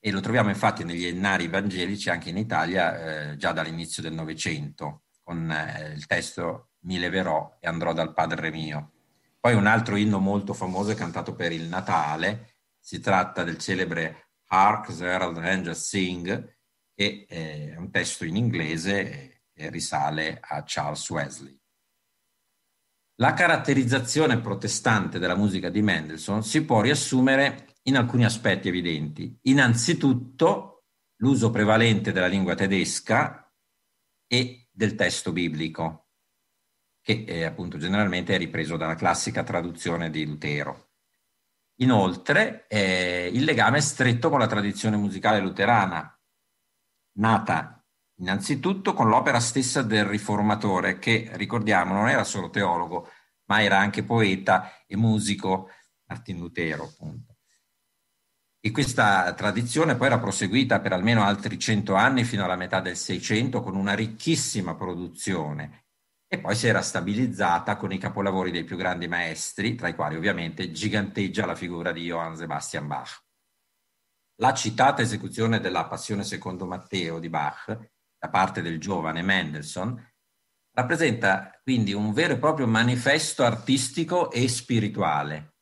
E 0.00 0.10
lo 0.10 0.18
troviamo 0.18 0.48
infatti 0.48 0.82
negli 0.82 1.04
ennari 1.04 1.44
evangelici 1.44 2.10
anche 2.10 2.30
in 2.30 2.38
Italia 2.38 3.30
eh, 3.30 3.36
già 3.36 3.52
dall'inizio 3.52 4.02
del 4.02 4.14
Novecento, 4.14 5.04
con 5.22 5.48
eh, 5.48 5.92
il 5.94 6.06
testo 6.06 6.65
mi 6.86 6.98
leverò 6.98 7.58
e 7.60 7.68
andrò 7.68 7.92
dal 7.92 8.12
Padre 8.14 8.50
mio. 8.50 8.92
Poi 9.38 9.54
un 9.54 9.66
altro 9.66 9.96
inno 9.96 10.18
molto 10.18 10.54
famoso 10.54 10.90
è 10.90 10.94
cantato 10.94 11.34
per 11.34 11.52
il 11.52 11.64
Natale, 11.64 12.54
si 12.78 13.00
tratta 13.00 13.44
del 13.44 13.58
celebre 13.58 14.30
Hark 14.46 14.96
the 14.96 15.04
Herald 15.04 15.36
Angels 15.38 15.86
Sing, 15.86 16.56
che 16.94 17.26
è 17.28 17.76
un 17.76 17.90
testo 17.90 18.24
in 18.24 18.36
inglese 18.36 19.42
e 19.52 19.70
risale 19.70 20.40
a 20.40 20.62
Charles 20.64 21.08
Wesley. 21.10 21.58
La 23.16 23.32
caratterizzazione 23.32 24.40
protestante 24.40 25.18
della 25.18 25.36
musica 25.36 25.70
di 25.70 25.82
Mendelssohn 25.82 26.42
si 26.42 26.64
può 26.64 26.80
riassumere 26.80 27.74
in 27.82 27.96
alcuni 27.96 28.24
aspetti 28.24 28.68
evidenti. 28.68 29.36
Innanzitutto 29.42 30.84
l'uso 31.16 31.50
prevalente 31.50 32.12
della 32.12 32.26
lingua 32.26 32.54
tedesca 32.54 33.50
e 34.26 34.68
del 34.70 34.94
testo 34.94 35.32
biblico 35.32 36.05
che 37.06 37.22
eh, 37.24 37.44
appunto 37.44 37.78
generalmente 37.78 38.34
è 38.34 38.38
ripreso 38.38 38.76
dalla 38.76 38.96
classica 38.96 39.44
traduzione 39.44 40.10
di 40.10 40.26
Lutero. 40.26 40.88
Inoltre 41.76 42.66
eh, 42.66 43.30
il 43.32 43.44
legame 43.44 43.78
è 43.78 43.80
stretto 43.80 44.28
con 44.28 44.40
la 44.40 44.48
tradizione 44.48 44.96
musicale 44.96 45.38
luterana, 45.38 46.20
nata 47.18 47.80
innanzitutto 48.16 48.92
con 48.92 49.08
l'opera 49.08 49.38
stessa 49.38 49.82
del 49.82 50.04
riformatore, 50.04 50.98
che 50.98 51.30
ricordiamo 51.34 51.94
non 51.94 52.08
era 52.08 52.24
solo 52.24 52.50
teologo, 52.50 53.08
ma 53.44 53.62
era 53.62 53.78
anche 53.78 54.02
poeta 54.02 54.84
e 54.84 54.96
musico, 54.96 55.68
Martin 56.08 56.38
Lutero 56.38 56.86
appunto. 56.86 57.36
E 58.58 58.72
questa 58.72 59.32
tradizione 59.34 59.94
poi 59.94 60.08
era 60.08 60.18
proseguita 60.18 60.80
per 60.80 60.92
almeno 60.92 61.22
altri 61.22 61.56
cento 61.56 61.94
anni 61.94 62.24
fino 62.24 62.42
alla 62.42 62.56
metà 62.56 62.80
del 62.80 62.96
Seicento 62.96 63.62
con 63.62 63.76
una 63.76 63.94
ricchissima 63.94 64.74
produzione 64.74 65.85
e 66.28 66.38
poi 66.38 66.56
si 66.56 66.66
era 66.66 66.82
stabilizzata 66.82 67.76
con 67.76 67.92
i 67.92 67.98
capolavori 67.98 68.50
dei 68.50 68.64
più 68.64 68.76
grandi 68.76 69.06
maestri, 69.06 69.74
tra 69.74 69.88
i 69.88 69.94
quali 69.94 70.16
ovviamente 70.16 70.72
giganteggia 70.72 71.46
la 71.46 71.54
figura 71.54 71.92
di 71.92 72.02
Johann 72.02 72.34
Sebastian 72.34 72.86
Bach. 72.86 73.24
La 74.40 74.52
citata 74.52 75.02
esecuzione 75.02 75.60
della 75.60 75.86
Passione 75.86 76.24
secondo 76.24 76.66
Matteo 76.66 77.18
di 77.18 77.28
Bach 77.28 77.66
da 78.18 78.28
parte 78.28 78.60
del 78.60 78.78
giovane 78.80 79.22
Mendelssohn 79.22 80.14
rappresenta 80.72 81.58
quindi 81.62 81.94
un 81.94 82.12
vero 82.12 82.34
e 82.34 82.38
proprio 82.38 82.66
manifesto 82.66 83.44
artistico 83.44 84.30
e 84.30 84.46
spirituale. 84.48 85.54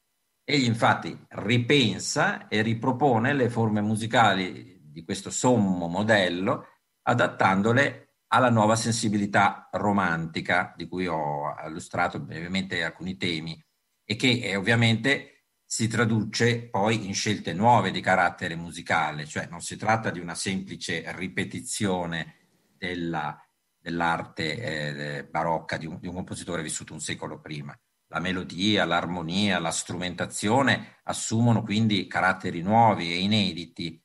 Egli 0.43 0.65
infatti 0.65 1.17
ripensa 1.29 2.49
e 2.49 2.63
ripropone 2.63 3.33
le 3.33 3.49
forme 3.49 3.81
musicali 3.81 4.81
di 4.83 5.05
questo 5.05 5.31
sommo 5.31 5.87
modello 5.87 6.67
adattandole 7.03 8.04
alla 8.35 8.51
nuova 8.51 8.75
sensibilità 8.75 9.69
romantica 9.71 10.75
di 10.77 10.89
cui 10.89 11.07
ho 11.07 11.55
illustrato 11.65 12.19
brevemente 12.19 12.83
alcuni 12.83 13.17
temi 13.17 13.65
e 14.05 14.17
che 14.17 14.41
eh, 14.43 14.57
ovviamente 14.57 15.45
si 15.65 15.87
traduce 15.87 16.69
poi 16.69 17.07
in 17.07 17.15
scelte 17.15 17.53
nuove 17.53 17.93
di 17.93 18.01
carattere 18.01 18.57
musicale, 18.57 19.25
cioè 19.25 19.47
non 19.47 19.61
si 19.61 19.77
tratta 19.77 20.11
di 20.11 20.19
una 20.19 20.35
semplice 20.35 21.05
ripetizione 21.15 22.49
della, 22.77 23.41
dell'arte 23.79 25.19
eh, 25.19 25.25
barocca 25.27 25.77
di 25.77 25.87
un, 25.87 26.01
di 26.01 26.09
un 26.09 26.15
compositore 26.15 26.63
vissuto 26.63 26.93
un 26.93 27.01
secolo 27.01 27.41
prima. 27.41 27.73
La 28.09 28.19
melodia, 28.19 28.85
l'armonia, 28.85 29.61
la 29.61 29.71
strumentazione 29.71 30.99
assumono 31.05 31.63
quindi 31.63 32.09
caratteri 32.09 32.63
nuovi 32.63 33.13
e 33.13 33.19
inediti 33.19 34.03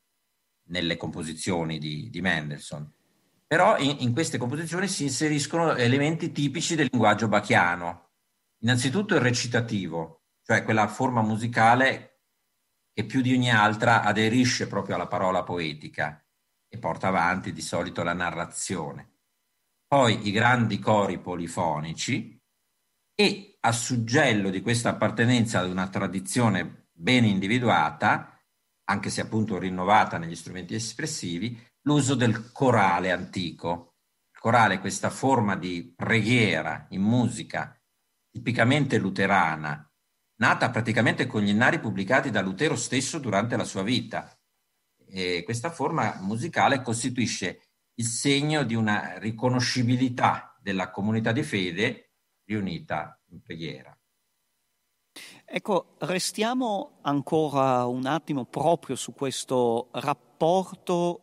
nelle 0.68 0.96
composizioni 0.96 1.78
di, 1.78 2.08
di 2.10 2.20
Mendelssohn. 2.20 2.98
Però 3.50 3.76
in, 3.78 3.96
in, 3.98 4.12
queste 4.12 4.38
composizioni 4.38 4.86
si 4.86 5.02
inseriscono 5.02 5.74
elementi 5.74 6.30
tipici 6.30 6.76
del 6.76 6.86
linguaggio 6.88 7.26
bachiano. 7.26 8.10
Innanzitutto 8.62 9.16
il 9.16 9.20
recitativo, 9.20 10.26
cioè 10.46 10.62
quella 10.62 10.86
forma 10.86 11.20
musicale 11.20 12.20
che 12.92 13.04
più 13.04 13.20
di 13.20 13.34
ogni 13.34 13.50
altra 13.50 14.02
aderisce 14.02 14.68
proprio 14.68 14.94
alla 14.94 15.08
parola 15.08 15.42
poetica 15.42 16.24
e 16.68 16.78
porta 16.78 17.08
avanti 17.08 17.52
di 17.52 17.60
solito 17.60 18.04
la 18.04 18.12
narrazione. 18.12 19.16
Poi 19.84 20.28
i 20.28 20.30
grandi 20.30 20.78
cori 20.78 21.18
polifonici 21.18 22.40
e 23.16 23.56
a 23.58 23.72
suggello 23.72 24.50
di 24.50 24.60
questa 24.60 24.90
appartenenza 24.90 25.58
ad 25.58 25.70
una 25.70 25.88
tradizione 25.88 26.86
ben 26.92 27.24
individuata, 27.24 28.40
anche 28.84 29.10
se 29.10 29.22
appunto 29.22 29.58
rinnovata 29.58 30.18
negli 30.18 30.36
strumenti 30.36 30.76
espressivi, 30.76 31.60
l'uso 31.82 32.14
del 32.14 32.52
corale 32.52 33.10
antico. 33.10 33.94
Il 34.32 34.40
corale 34.40 34.80
questa 34.80 35.10
forma 35.10 35.56
di 35.56 35.92
preghiera 35.94 36.86
in 36.90 37.02
musica 37.02 37.78
tipicamente 38.30 38.98
luterana, 38.98 39.90
nata 40.36 40.70
praticamente 40.70 41.26
con 41.26 41.42
gli 41.42 41.48
innari 41.48 41.80
pubblicati 41.80 42.30
da 42.30 42.40
Lutero 42.40 42.76
stesso 42.76 43.18
durante 43.18 43.56
la 43.56 43.64
sua 43.64 43.82
vita. 43.82 44.34
E 45.06 45.42
questa 45.44 45.70
forma 45.70 46.18
musicale 46.20 46.82
costituisce 46.82 47.70
il 47.94 48.06
segno 48.06 48.62
di 48.62 48.74
una 48.74 49.18
riconoscibilità 49.18 50.56
della 50.60 50.90
comunità 50.90 51.32
di 51.32 51.42
fede 51.42 52.12
riunita 52.44 53.20
in 53.30 53.40
preghiera. 53.40 53.94
Ecco, 55.44 55.96
restiamo 55.98 57.00
ancora 57.02 57.84
un 57.86 58.06
attimo 58.06 58.44
proprio 58.44 58.94
su 58.94 59.12
questo 59.12 59.88
rapporto 59.92 60.29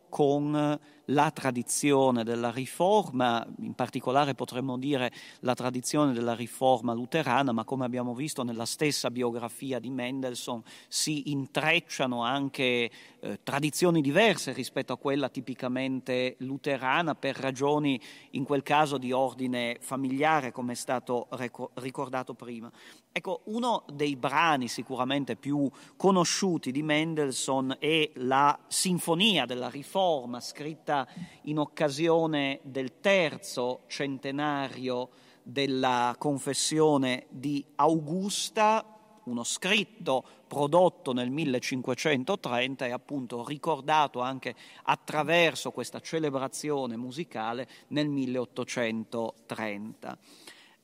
con 0.08 0.78
la 1.10 1.30
tradizione 1.30 2.24
della 2.24 2.50
riforma, 2.50 3.46
in 3.60 3.74
particolare 3.74 4.34
potremmo 4.34 4.76
dire 4.76 5.12
la 5.40 5.54
tradizione 5.54 6.12
della 6.12 6.34
riforma 6.34 6.92
luterana, 6.92 7.52
ma 7.52 7.64
come 7.64 7.84
abbiamo 7.84 8.14
visto 8.14 8.42
nella 8.42 8.66
stessa 8.66 9.10
biografia 9.10 9.78
di 9.78 9.90
Mendelssohn 9.90 10.62
si 10.88 11.30
intrecciano 11.30 12.22
anche 12.22 12.90
eh, 13.20 13.40
tradizioni 13.42 14.00
diverse 14.00 14.52
rispetto 14.52 14.92
a 14.92 14.98
quella 14.98 15.28
tipicamente 15.28 16.36
luterana 16.38 17.14
per 17.14 17.36
ragioni 17.36 18.00
in 18.32 18.44
quel 18.44 18.62
caso 18.62 18.98
di 18.98 19.12
ordine 19.12 19.78
familiare, 19.80 20.52
come 20.52 20.72
è 20.72 20.76
stato 20.76 21.28
ricordato 21.74 22.34
prima. 22.34 22.70
Ecco, 23.10 23.40
uno 23.44 23.84
dei 23.92 24.14
brani 24.16 24.68
sicuramente 24.68 25.36
più 25.36 25.68
conosciuti 25.96 26.70
di 26.70 26.82
Mendelssohn 26.82 27.76
è 27.80 28.10
la 28.14 28.56
Sinfonia 28.68 29.44
della 29.44 29.68
Riforma, 29.68 30.40
scritta 30.40 30.97
in 31.42 31.58
occasione 31.58 32.60
del 32.62 33.00
terzo 33.00 33.82
centenario 33.86 35.10
della 35.42 36.14
confessione 36.18 37.26
di 37.30 37.64
Augusta, 37.76 38.84
uno 39.24 39.44
scritto 39.44 40.24
prodotto 40.46 41.12
nel 41.12 41.30
1530 41.30 42.86
e 42.86 42.92
appunto 42.92 43.46
ricordato 43.46 44.20
anche 44.20 44.54
attraverso 44.84 45.70
questa 45.70 46.00
celebrazione 46.00 46.96
musicale 46.96 47.68
nel 47.88 48.08
1830. 48.08 50.18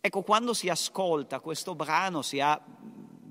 Ecco, 0.00 0.22
quando 0.22 0.52
si 0.52 0.68
ascolta 0.68 1.40
questo 1.40 1.74
brano 1.74 2.20
si 2.20 2.40
ha 2.40 2.60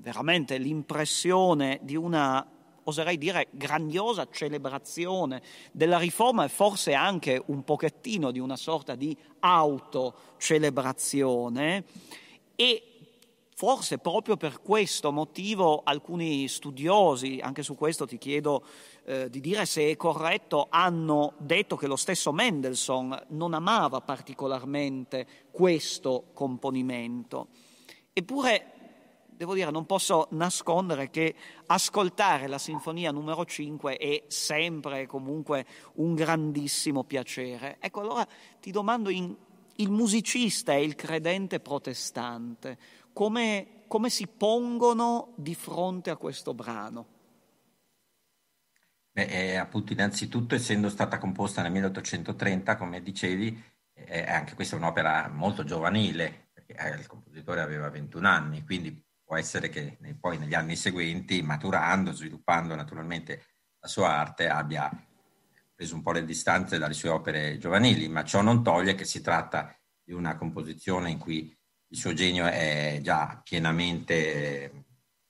veramente 0.04 0.58
l'impressione 0.58 1.80
di 1.84 1.96
una, 1.96 2.46
oserei 2.84 3.18
dire, 3.18 3.48
grandiosa 3.52 4.28
celebrazione 4.32 5.42
della 5.72 5.98
riforma 5.98 6.46
e 6.46 6.50
forse 6.50 6.94
anche 6.94 7.42
un 7.48 7.64
pochettino 7.64 8.30
di 8.32 8.40
una 8.40 8.58
sorta 8.58 8.96
di 8.96 9.18
autocelebrazione 9.40 11.84
e 12.56 12.94
Forse 13.56 14.00
proprio 14.00 14.36
per 14.36 14.62
questo 14.62 15.12
motivo 15.12 15.84
alcuni 15.84 16.48
studiosi, 16.48 17.40
anche 17.42 17.62
su 17.62 17.76
questo 17.76 18.08
ti 18.08 18.18
chiedo 18.18 18.64
eh, 19.06 19.30
di 19.30 19.40
dire 19.40 19.66
se 19.66 19.92
è 19.92 19.96
corretto, 19.96 20.68
hanno 20.70 21.34
detto 21.38 21.76
che 21.76 21.86
lo 21.86 21.96
stesso 21.96 22.34
Mendelssohn 22.34 23.26
non 23.30 23.54
amava 23.54 24.02
particolarmente 24.02 25.28
questo 25.52 26.32
componimento. 26.34 27.50
Eppure, 28.12 28.73
devo 29.36 29.54
dire, 29.54 29.72
non 29.72 29.86
posso 29.86 30.28
nascondere 30.32 31.10
che 31.10 31.36
ascoltare 31.68 32.48
la 32.48 32.58
sinfonia 32.58 33.12
numero 33.12 33.46
5 33.46 33.98
è 33.98 34.24
sempre 34.28 35.06
comunque 35.06 35.66
un 35.96 36.16
grandissimo 36.16 37.04
piacere. 37.04 37.78
Ecco, 37.80 38.02
allora 38.02 38.28
ti 38.60 38.72
domando 38.72 39.10
in 39.10 39.36
il 39.78 39.90
musicista 39.90 40.74
e 40.74 40.84
il 40.84 40.96
credente 40.96 41.60
protestante 41.60 42.78
come, 43.14 43.84
come 43.88 44.10
si 44.10 44.28
pongono 44.28 45.34
di 45.38 45.56
fronte 45.56 46.10
a 46.10 46.18
questo 46.18 46.54
brano? 46.54 47.08
Beh, 49.12 49.26
eh, 49.26 49.56
appunto, 49.56 49.94
innanzitutto, 49.94 50.56
essendo 50.56 50.90
stata 50.90 51.20
composta 51.20 51.62
nel 51.62 51.72
1830, 51.72 52.76
come 52.78 53.02
dicevi, 53.02 53.64
eh, 53.94 54.24
anche 54.24 54.56
questa 54.56 54.76
è 54.76 54.80
un'opera 54.80 55.30
molto 55.30 55.64
giovanile, 55.64 56.50
perché 56.52 56.74
eh, 56.74 56.96
il 56.96 57.06
compositore 57.06 57.62
aveva 57.62 57.90
21 57.90 58.28
anni, 58.28 58.64
quindi 58.64 59.00
può 59.34 59.38
essere 59.38 59.70
che 59.70 59.98
poi 60.20 60.38
negli 60.38 60.54
anni 60.54 60.76
seguenti, 60.76 61.42
maturando, 61.42 62.12
sviluppando 62.12 62.76
naturalmente 62.76 63.46
la 63.80 63.88
sua 63.88 64.16
arte, 64.16 64.48
abbia 64.48 64.92
preso 65.74 65.96
un 65.96 66.04
po' 66.04 66.12
le 66.12 66.24
distanze 66.24 66.78
dalle 66.78 66.94
sue 66.94 67.10
opere 67.10 67.58
giovanili, 67.58 68.08
ma 68.08 68.24
ciò 68.24 68.42
non 68.42 68.62
toglie 68.62 68.94
che 68.94 69.06
si 69.06 69.22
tratta 69.22 69.76
di 70.04 70.14
una 70.14 70.36
composizione 70.36 71.10
in 71.10 71.18
cui 71.18 71.52
il 71.88 71.98
suo 71.98 72.14
genio 72.14 72.46
è 72.46 73.00
già 73.02 73.42
pienamente 73.44 74.86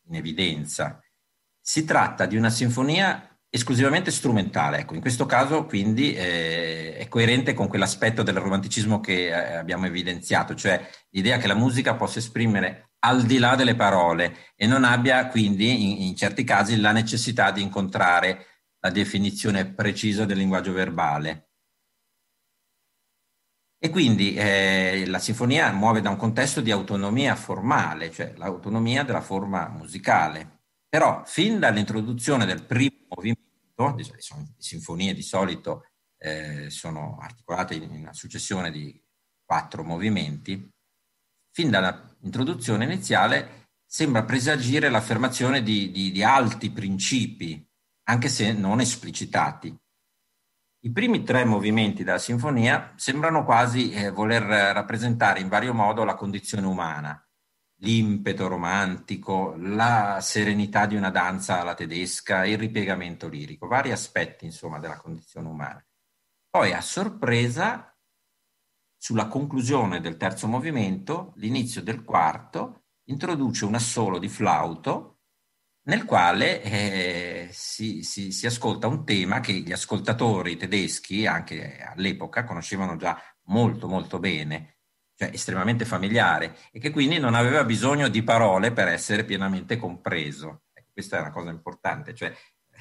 in 0.05 0.15
evidenza. 0.15 1.01
Si 1.61 1.85
tratta 1.85 2.25
di 2.25 2.35
una 2.35 2.49
sinfonia 2.49 3.39
esclusivamente 3.49 4.11
strumentale, 4.11 4.79
ecco, 4.79 4.95
in 4.95 5.01
questo 5.01 5.25
caso 5.25 5.65
quindi 5.65 6.13
eh, 6.13 6.97
è 6.97 7.07
coerente 7.07 7.53
con 7.53 7.67
quell'aspetto 7.67 8.21
del 8.21 8.35
romanticismo 8.35 8.99
che 8.99 9.27
eh, 9.27 9.53
abbiamo 9.53 9.85
evidenziato, 9.85 10.55
cioè 10.55 10.89
l'idea 11.11 11.37
che 11.37 11.47
la 11.47 11.55
musica 11.55 11.95
possa 11.95 12.19
esprimere 12.19 12.89
al 13.05 13.23
di 13.23 13.37
là 13.37 13.55
delle 13.55 13.75
parole 13.75 14.51
e 14.55 14.65
non 14.65 14.83
abbia 14.83 15.27
quindi 15.27 15.91
in, 15.91 16.07
in 16.07 16.15
certi 16.15 16.43
casi 16.43 16.79
la 16.79 16.91
necessità 16.91 17.51
di 17.51 17.61
incontrare 17.61 18.47
la 18.79 18.89
definizione 18.89 19.65
precisa 19.65 20.25
del 20.25 20.37
linguaggio 20.37 20.73
verbale. 20.73 21.49
E 23.77 23.89
quindi 23.89 24.33
eh, 24.33 25.03
la 25.07 25.19
sinfonia 25.19 25.71
muove 25.73 25.99
da 25.99 26.09
un 26.09 26.15
contesto 26.15 26.61
di 26.61 26.71
autonomia 26.71 27.35
formale, 27.35 28.11
cioè 28.11 28.33
l'autonomia 28.37 29.03
della 29.03 29.21
forma 29.21 29.67
musicale. 29.67 30.61
Però 30.87 31.23
fin 31.25 31.59
dall'introduzione 31.59 32.45
del 32.45 32.63
primo 32.63 33.07
movimento, 33.09 33.95
le 33.95 34.05
sinfonie 34.57 35.13
di 35.13 35.21
solito 35.21 35.87
eh, 36.17 36.69
sono 36.69 37.17
articolate 37.19 37.73
in 37.73 37.89
una 37.89 38.13
successione 38.13 38.71
di 38.71 38.97
quattro 39.43 39.83
movimenti, 39.83 40.72
fin 41.53 41.69
dall'introduzione 41.69 42.83
iniziale 42.83 43.69
sembra 43.85 44.23
presagire 44.23 44.89
l'affermazione 44.89 45.61
di, 45.61 45.91
di, 45.91 46.11
di 46.11 46.23
alti 46.23 46.71
principi, 46.71 47.63
anche 48.05 48.27
se 48.27 48.51
non 48.53 48.79
esplicitati. 48.79 49.75
I 50.85 50.91
primi 50.91 51.23
tre 51.23 51.45
movimenti 51.45 52.03
della 52.03 52.17
sinfonia 52.17 52.93
sembrano 52.97 53.45
quasi 53.45 53.91
eh, 53.91 54.09
voler 54.09 54.41
rappresentare 54.41 55.39
in 55.39 55.47
vario 55.47 55.73
modo 55.73 56.03
la 56.03 56.15
condizione 56.15 56.65
umana, 56.65 57.23
l'impeto 57.81 58.47
romantico, 58.47 59.55
la 59.57 60.17
serenità 60.21 60.87
di 60.87 60.95
una 60.95 61.11
danza 61.11 61.61
alla 61.61 61.75
tedesca, 61.75 62.45
il 62.45 62.57
ripiegamento 62.57 63.29
lirico, 63.29 63.67
vari 63.67 63.91
aspetti 63.91 64.45
insomma 64.45 64.79
della 64.79 64.97
condizione 64.97 65.47
umana. 65.47 65.85
Poi 66.49 66.73
a 66.73 66.81
sorpresa, 66.81 67.92
sulla 69.03 69.27
conclusione 69.27 69.99
del 69.99 70.15
terzo 70.15 70.47
movimento, 70.47 71.33
l'inizio 71.35 71.83
del 71.83 72.05
quarto, 72.05 72.85
introduce 73.09 73.65
un 73.65 73.75
assolo 73.75 74.17
di 74.17 74.29
flauto 74.29 75.17
nel 75.87 76.05
quale 76.05 76.61
eh, 76.61 77.49
si, 77.51 78.01
si, 78.03 78.31
si, 78.31 78.45
ascolta 78.45 78.87
un 78.87 79.03
tema 79.03 79.41
che 79.41 79.51
gli 79.51 79.73
ascoltatori 79.73 80.55
tedeschi, 80.55 81.27
anche 81.27 81.83
all'epoca, 81.83 82.45
conoscevano 82.45 82.95
già 82.95 83.21
molto 83.47 83.89
molto 83.89 84.19
bene, 84.19 84.77
cioè 85.17 85.31
estremamente 85.33 85.83
familiare, 85.83 86.55
e 86.71 86.79
che 86.79 86.91
quindi 86.91 87.19
non 87.19 87.33
aveva 87.33 87.65
bisogno 87.65 88.07
di 88.07 88.23
parole 88.23 88.71
per 88.71 88.87
essere 88.87 89.25
pienamente 89.25 89.75
compreso. 89.75 90.61
Ecco, 90.71 90.91
questa 90.93 91.17
è 91.17 91.19
una 91.19 91.31
cosa 91.31 91.49
importante, 91.49 92.15
cioè 92.15 92.33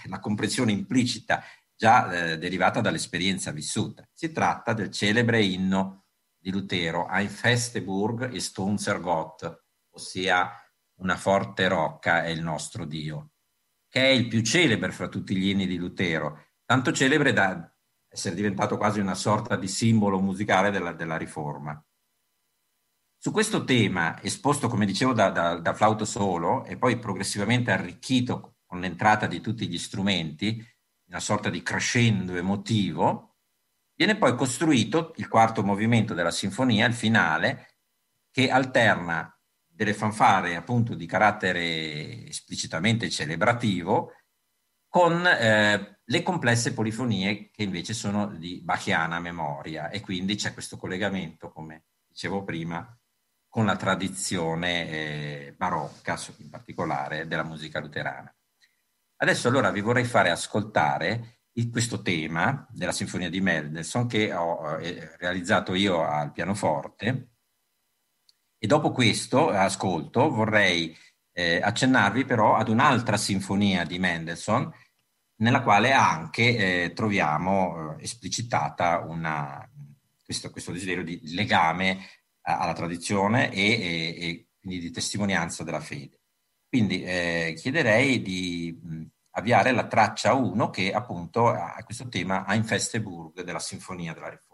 la 0.04 0.20
comprensione 0.20 0.70
implicita 0.70 1.42
già 1.76 2.12
eh, 2.12 2.38
derivata 2.38 2.80
dall'esperienza 2.80 3.50
vissuta. 3.50 4.08
Si 4.12 4.30
tratta 4.30 4.72
del 4.72 4.92
celebre 4.92 5.42
inno 5.42 6.01
di 6.42 6.50
Lutero, 6.50 7.07
Ein 7.09 7.28
Festeburg 7.28 8.33
ist 8.33 8.59
unser 8.59 8.98
Gott, 8.98 9.64
ossia 9.90 10.50
una 10.96 11.16
forte 11.16 11.68
rocca 11.68 12.24
è 12.24 12.28
il 12.28 12.42
nostro 12.42 12.85
Dio, 12.85 13.35
che 13.88 14.00
è 14.00 14.09
il 14.09 14.26
più 14.26 14.42
celebre 14.42 14.90
fra 14.90 15.07
tutti 15.07 15.37
gli 15.37 15.50
inni 15.50 15.68
di 15.68 15.76
Lutero, 15.76 16.48
tanto 16.64 16.90
celebre 16.90 17.33
da 17.33 17.72
essere 18.09 18.35
diventato 18.35 18.76
quasi 18.76 18.98
una 18.98 19.14
sorta 19.14 19.55
di 19.55 19.68
simbolo 19.68 20.20
musicale 20.20 20.72
della, 20.72 20.92
della 20.92 21.16
Riforma. 21.16 21.81
Su 23.16 23.31
questo 23.31 23.62
tema, 23.62 24.20
esposto, 24.20 24.68
come 24.68 24.85
dicevo, 24.85 25.12
da, 25.12 25.31
da, 25.31 25.55
da, 25.59 25.74
flauto 25.74 26.05
solo 26.05 26.64
e 26.64 26.76
poi 26.76 26.98
progressivamente 26.98 27.70
arricchito 27.70 28.57
con 28.66 28.81
l'entrata 28.81 29.28
di 29.28 29.40
tutti 29.40 29.68
gli 29.68 29.78
strumenti, 29.78 30.61
una 31.07 31.20
sorta 31.20 31.48
di 31.50 31.62
crescendo 31.62 32.35
emotivo, 32.35 33.31
Viene 34.02 34.18
poi 34.18 34.34
costruito 34.34 35.12
il 35.18 35.28
quarto 35.28 35.62
movimento 35.62 36.12
della 36.12 36.32
sinfonia, 36.32 36.88
il 36.88 36.92
finale, 36.92 37.76
che 38.32 38.50
alterna 38.50 39.32
delle 39.64 39.94
fanfare 39.94 40.56
appunto 40.56 40.96
di 40.96 41.06
carattere 41.06 42.26
esplicitamente 42.26 43.08
celebrativo 43.08 44.10
con 44.88 45.24
eh, 45.24 46.00
le 46.02 46.22
complesse 46.24 46.74
polifonie 46.74 47.50
che 47.52 47.62
invece 47.62 47.94
sono 47.94 48.26
di 48.26 48.60
bachiana 48.64 49.20
memoria 49.20 49.88
e 49.88 50.00
quindi 50.00 50.34
c'è 50.34 50.52
questo 50.52 50.76
collegamento, 50.76 51.52
come 51.52 51.84
dicevo 52.04 52.42
prima, 52.42 52.98
con 53.48 53.66
la 53.66 53.76
tradizione 53.76 54.88
eh, 54.88 55.54
barocca, 55.56 56.18
in 56.38 56.50
particolare 56.50 57.28
della 57.28 57.44
musica 57.44 57.78
luterana. 57.78 58.34
Adesso 59.18 59.46
allora 59.46 59.70
vi 59.70 59.80
vorrei 59.80 60.02
fare 60.02 60.30
ascoltare 60.30 61.41
questo 61.70 62.00
tema 62.02 62.66
della 62.70 62.92
Sinfonia 62.92 63.28
di 63.28 63.40
Mendelssohn 63.40 64.06
che 64.06 64.32
ho 64.32 64.78
eh, 64.78 65.16
realizzato 65.18 65.74
io 65.74 66.02
al 66.02 66.32
pianoforte 66.32 67.28
e 68.58 68.66
dopo 68.66 68.90
questo 68.90 69.50
ascolto 69.50 70.30
vorrei 70.30 70.96
eh, 71.32 71.60
accennarvi 71.62 72.24
però 72.24 72.56
ad 72.56 72.68
un'altra 72.68 73.16
sinfonia 73.16 73.84
di 73.84 73.98
Mendelssohn 73.98 74.72
nella 75.42 75.62
quale 75.62 75.92
anche 75.92 76.84
eh, 76.84 76.92
troviamo 76.92 77.96
eh, 77.98 78.04
esplicitata 78.04 79.00
una, 79.00 79.68
questo, 80.24 80.50
questo, 80.50 80.72
desiderio 80.72 81.02
di 81.02 81.20
legame 81.34 81.98
alla 82.42 82.72
tradizione 82.72 83.52
e, 83.52 83.62
e, 83.62 84.28
e, 84.28 84.46
quindi 84.60 84.80
di 84.80 84.90
testimonianza 84.90 85.64
della 85.64 85.80
fede. 85.80 86.20
Quindi 86.68 87.02
eh, 87.02 87.54
chiederei 87.56 88.22
di 88.22 88.78
avviare 89.32 89.72
la 89.72 89.86
traccia 89.86 90.34
1 90.34 90.70
che 90.70 90.92
appunto 90.92 91.48
ha 91.48 91.80
questo 91.84 92.08
tema 92.08 92.44
Festeburg 92.64 93.42
della 93.42 93.58
Sinfonia 93.58 94.12
della 94.12 94.28
Riforma. 94.28 94.51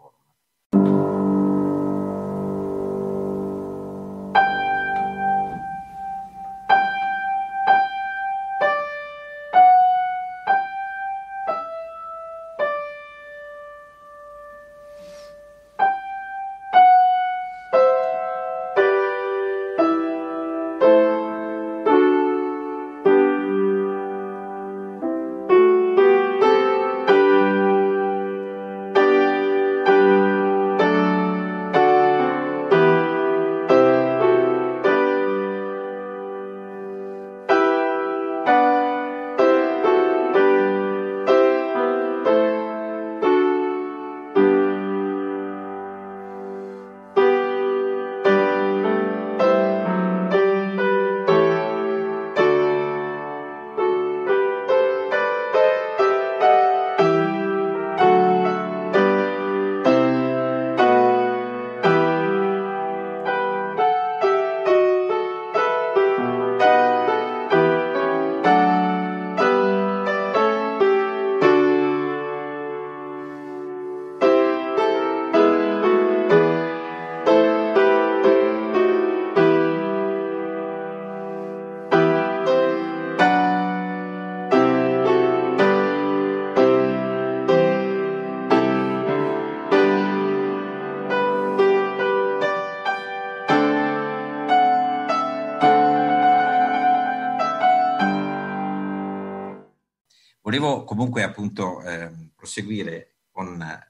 Comunque 100.99 101.23
appunto 101.23 101.81
eh, 101.83 102.11
proseguire 102.35 103.19
con 103.31 103.61
eh, 103.61 103.87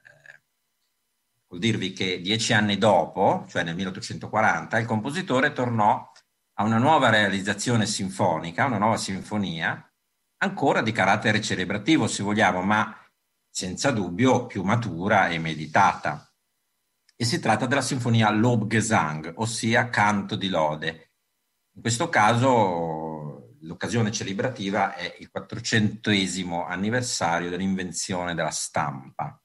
col 1.44 1.58
dirvi 1.58 1.92
che 1.92 2.20
dieci 2.20 2.52
anni 2.52 2.78
dopo, 2.78 3.44
cioè 3.48 3.64
nel 3.64 3.74
1840, 3.74 4.78
il 4.78 4.86
compositore 4.86 5.52
tornò 5.52 6.08
a 6.54 6.62
una 6.62 6.78
nuova 6.78 7.10
realizzazione 7.10 7.84
sinfonica, 7.84 8.66
una 8.66 8.78
nuova 8.78 8.96
sinfonia, 8.96 9.92
ancora 10.36 10.82
di 10.82 10.92
carattere 10.92 11.40
celebrativo 11.40 12.06
se 12.06 12.22
vogliamo, 12.22 12.62
ma 12.62 12.96
senza 13.50 13.90
dubbio 13.90 14.46
più 14.46 14.62
matura 14.62 15.30
e 15.30 15.40
meditata. 15.40 16.32
E 17.16 17.24
si 17.24 17.40
tratta 17.40 17.66
della 17.66 17.82
sinfonia 17.82 18.30
Lobgesang, 18.30 19.32
ossia 19.38 19.90
canto 19.90 20.36
di 20.36 20.48
lode. 20.48 21.14
In 21.74 21.80
questo 21.80 22.08
caso 22.08 23.09
l'occasione 23.60 24.10
celebrativa 24.10 24.94
è 24.94 25.16
il 25.18 25.30
400 25.30 26.10
anniversario 26.64 27.50
dell'invenzione 27.50 28.34
della 28.34 28.50
stampa. 28.50 29.40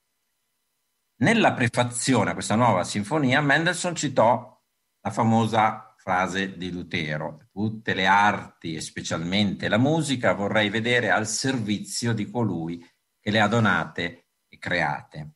Nella 1.18 1.54
prefazione 1.54 2.32
a 2.32 2.34
questa 2.34 2.56
nuova 2.56 2.84
sinfonia, 2.84 3.42
Mendelssohn 3.42 3.96
citò 3.96 4.62
la 5.02 5.12
famosa 5.12 5.96
frase 5.98 6.58
di 6.58 6.72
Lutero, 6.72 7.48
tutte 7.52 7.94
le 7.94 8.06
arti 8.06 8.76
e 8.76 8.82
specialmente 8.82 9.68
la 9.68 9.78
musica 9.78 10.34
vorrei 10.34 10.70
vedere 10.70 11.10
al 11.10 11.28
servizio 11.28 12.14
di 12.14 12.30
colui 12.30 12.86
che 13.20 13.32
le 13.32 13.40
ha 13.40 13.48
donate 13.48 14.28
e 14.48 14.58
create. 14.58 15.36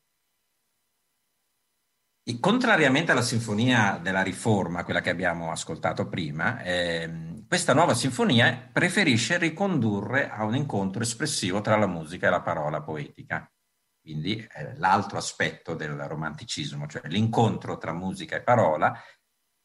E 2.24 2.40
contrariamente 2.40 3.12
alla 3.12 3.24
sinfonia 3.24 4.00
della 4.00 4.22
riforma, 4.22 4.84
quella 4.84 5.02
che 5.02 5.10
abbiamo 5.10 5.50
ascoltato 5.50 6.08
prima, 6.08 6.62
eh, 6.62 7.29
questa 7.50 7.74
nuova 7.74 7.96
sinfonia 7.96 8.70
preferisce 8.72 9.40
ricondurre 9.40 10.30
a 10.30 10.44
un 10.44 10.54
incontro 10.56 11.02
espressivo 11.02 11.62
tra 11.62 11.78
la 11.78 11.88
musica 11.88 12.28
e 12.28 12.30
la 12.30 12.44
parola 12.44 12.84
poetica. 12.84 13.52
Quindi 14.00 14.38
eh, 14.38 14.78
l'altro 14.78 15.18
aspetto 15.18 15.74
del 15.74 15.98
romanticismo, 15.98 16.86
cioè 16.86 17.08
l'incontro 17.08 17.80
tra 17.80 17.92
musica 17.92 18.36
e 18.36 18.44
parola, 18.44 18.96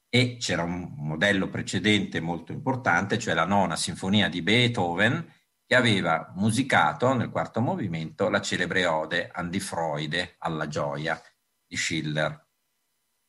e 0.09 0.39
c'era 0.39 0.63
un 0.63 0.95
modello 0.97 1.51
precedente 1.51 2.21
molto 2.21 2.53
importante, 2.53 3.19
cioè 3.19 3.35
la 3.35 3.45
nona 3.45 3.77
sinfonia 3.77 4.31
di 4.31 4.41
Beethoven, 4.41 5.31
che 5.67 5.75
aveva 5.75 6.33
musicato 6.37 7.13
nel 7.13 7.29
quarto 7.29 7.61
movimento 7.61 8.31
la 8.31 8.41
celebre 8.41 8.87
ode 8.87 9.29
An 9.31 9.51
die 9.51 9.61
Freude 9.61 10.37
alla 10.39 10.69
gioia 10.69 11.21
di 11.67 11.77
Schiller. 11.77 12.49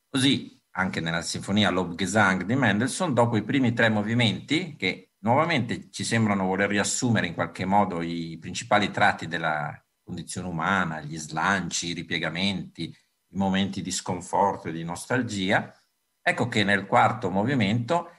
Così 0.08 0.55
anche 0.78 1.00
nella 1.00 1.22
sinfonia 1.22 1.70
Lobgesang 1.70 2.44
di 2.44 2.54
Mendelssohn, 2.54 3.14
dopo 3.14 3.36
i 3.36 3.42
primi 3.42 3.72
tre 3.72 3.88
movimenti, 3.88 4.76
che 4.76 5.12
nuovamente 5.20 5.90
ci 5.90 6.04
sembrano 6.04 6.44
voler 6.44 6.68
riassumere 6.68 7.26
in 7.26 7.34
qualche 7.34 7.64
modo 7.64 8.02
i 8.02 8.36
principali 8.38 8.90
tratti 8.90 9.26
della 9.26 9.82
condizione 10.04 10.48
umana, 10.48 11.00
gli 11.00 11.16
slanci, 11.16 11.88
i 11.88 11.94
ripiegamenti, 11.94 12.84
i 12.84 13.36
momenti 13.36 13.80
di 13.80 13.90
sconforto 13.90 14.68
e 14.68 14.72
di 14.72 14.84
nostalgia, 14.84 15.74
ecco 16.20 16.46
che 16.48 16.62
nel 16.62 16.86
quarto 16.86 17.30
movimento, 17.30 18.10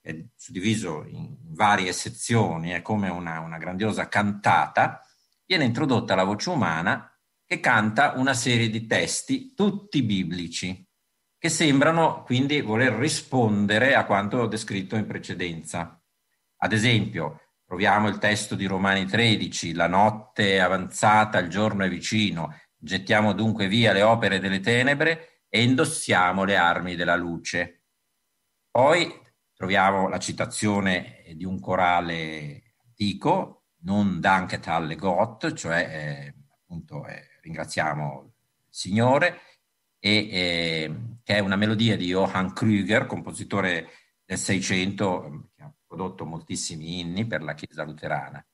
è 0.00 0.16
suddiviso 0.36 1.04
in 1.08 1.36
varie 1.40 1.92
sezioni, 1.92 2.70
è 2.70 2.82
come 2.82 3.08
una, 3.08 3.40
una 3.40 3.58
grandiosa 3.58 4.08
cantata, 4.08 5.00
viene 5.44 5.64
introdotta 5.64 6.14
la 6.14 6.22
voce 6.22 6.50
umana 6.50 7.10
che 7.44 7.58
canta 7.58 8.12
una 8.12 8.32
serie 8.32 8.70
di 8.70 8.86
testi, 8.86 9.54
tutti 9.54 10.04
biblici, 10.04 10.85
che 11.38 11.48
sembrano 11.48 12.22
quindi 12.24 12.60
voler 12.60 12.92
rispondere 12.92 13.94
a 13.94 14.04
quanto 14.04 14.46
descritto 14.46 14.96
in 14.96 15.06
precedenza. 15.06 16.00
Ad 16.58 16.72
esempio, 16.72 17.40
troviamo 17.64 18.08
il 18.08 18.18
testo 18.18 18.54
di 18.54 18.66
Romani 18.66 19.06
13, 19.06 19.74
la 19.74 19.88
notte 19.88 20.54
è 20.54 20.58
avanzata, 20.58 21.38
il 21.38 21.48
giorno 21.48 21.84
è 21.84 21.88
vicino, 21.88 22.54
gettiamo 22.76 23.32
dunque 23.32 23.68
via 23.68 23.92
le 23.92 24.02
opere 24.02 24.38
delle 24.38 24.60
tenebre 24.60 25.42
e 25.48 25.62
indossiamo 25.62 26.44
le 26.44 26.56
armi 26.56 26.94
della 26.96 27.16
luce. 27.16 27.82
Poi 28.70 29.12
troviamo 29.54 30.08
la 30.08 30.18
citazione 30.18 31.24
di 31.34 31.44
un 31.44 31.60
corale 31.60 32.74
antico, 32.84 33.64
non 33.80 34.20
danket 34.20 34.66
alle 34.68 34.96
Gott, 34.96 35.52
cioè 35.52 35.78
eh, 35.78 36.34
appunto 36.62 37.06
eh, 37.06 37.38
ringraziamo 37.42 38.22
il 38.24 38.32
Signore, 38.68 39.40
e, 40.06 40.28
eh, 40.30 40.94
che 41.24 41.34
è 41.34 41.38
una 41.40 41.56
melodia 41.56 41.96
di 41.96 42.06
Johann 42.06 42.50
Krüger, 42.54 43.06
compositore 43.06 43.88
del 44.24 44.38
Seicento, 44.38 45.50
che 45.56 45.62
ha 45.64 45.74
prodotto 45.84 46.24
moltissimi 46.24 47.00
inni 47.00 47.26
per 47.26 47.42
la 47.42 47.54
Chiesa 47.54 47.82
luterana. 47.82 48.44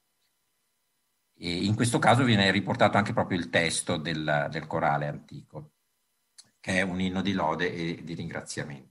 E 1.36 1.64
in 1.64 1.74
questo 1.74 1.98
caso 1.98 2.24
viene 2.24 2.50
riportato 2.50 2.96
anche 2.96 3.12
proprio 3.12 3.38
il 3.38 3.50
testo 3.50 3.98
del, 3.98 4.48
del 4.50 4.66
corale 4.66 5.08
antico, 5.08 5.72
che 6.58 6.78
è 6.78 6.80
un 6.80 7.00
inno 7.00 7.20
di 7.20 7.32
lode 7.34 7.70
e 7.70 8.02
di 8.02 8.14
ringraziamento. 8.14 8.90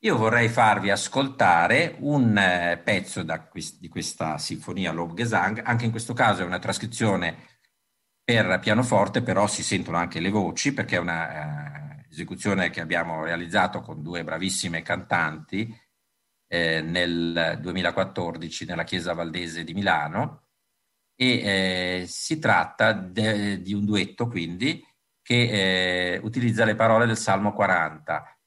Io 0.00 0.16
vorrei 0.16 0.48
farvi 0.48 0.90
ascoltare 0.90 1.94
un 2.00 2.36
eh, 2.36 2.80
pezzo 2.82 3.24
quest- 3.48 3.78
di 3.78 3.86
questa 3.86 4.36
sinfonia 4.36 4.90
Lobgesang, 4.90 5.62
anche 5.64 5.84
in 5.84 5.92
questo 5.92 6.12
caso 6.12 6.42
è 6.42 6.44
una 6.44 6.58
trascrizione 6.58 7.50
per 8.24 8.58
pianoforte, 8.60 9.22
però 9.22 9.46
si 9.46 9.62
sentono 9.62 9.96
anche 9.96 10.20
le 10.20 10.30
voci 10.30 10.72
perché 10.72 10.96
è 10.96 10.98
un'esecuzione 10.98 12.66
eh, 12.66 12.70
che 12.70 12.80
abbiamo 12.80 13.24
realizzato 13.24 13.80
con 13.80 14.02
due 14.02 14.22
bravissime 14.24 14.82
cantanti 14.82 15.74
eh, 16.48 16.82
nel 16.82 17.58
2014 17.60 18.66
nella 18.66 18.84
Chiesa 18.84 19.14
Valdese 19.14 19.64
di 19.64 19.74
Milano 19.74 20.44
e 21.16 22.02
eh, 22.02 22.04
si 22.06 22.38
tratta 22.38 22.92
de- 22.92 23.60
di 23.60 23.74
un 23.74 23.84
duetto 23.84 24.28
quindi 24.28 24.84
che 25.22 26.14
eh, 26.14 26.18
utilizza 26.22 26.64
le 26.64 26.74
parole 26.74 27.06
del 27.06 27.16
Salmo 27.16 27.52
40. 27.52 28.38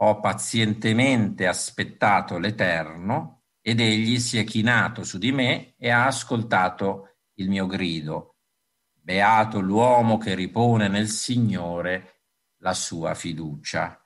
Ho 0.00 0.20
pazientemente 0.20 1.46
aspettato 1.46 2.38
l'Eterno 2.38 3.44
ed 3.60 3.80
egli 3.80 4.18
si 4.18 4.38
è 4.38 4.44
chinato 4.44 5.02
su 5.02 5.18
di 5.18 5.32
me 5.32 5.74
e 5.78 5.90
ha 5.90 6.06
ascoltato 6.06 7.16
il 7.38 7.48
mio 7.48 7.66
grido 7.66 8.35
Beato 9.06 9.60
l'uomo 9.60 10.18
che 10.18 10.34
ripone 10.34 10.88
nel 10.88 11.06
Signore 11.06 12.22
la 12.56 12.74
sua 12.74 13.14
fiducia. 13.14 14.04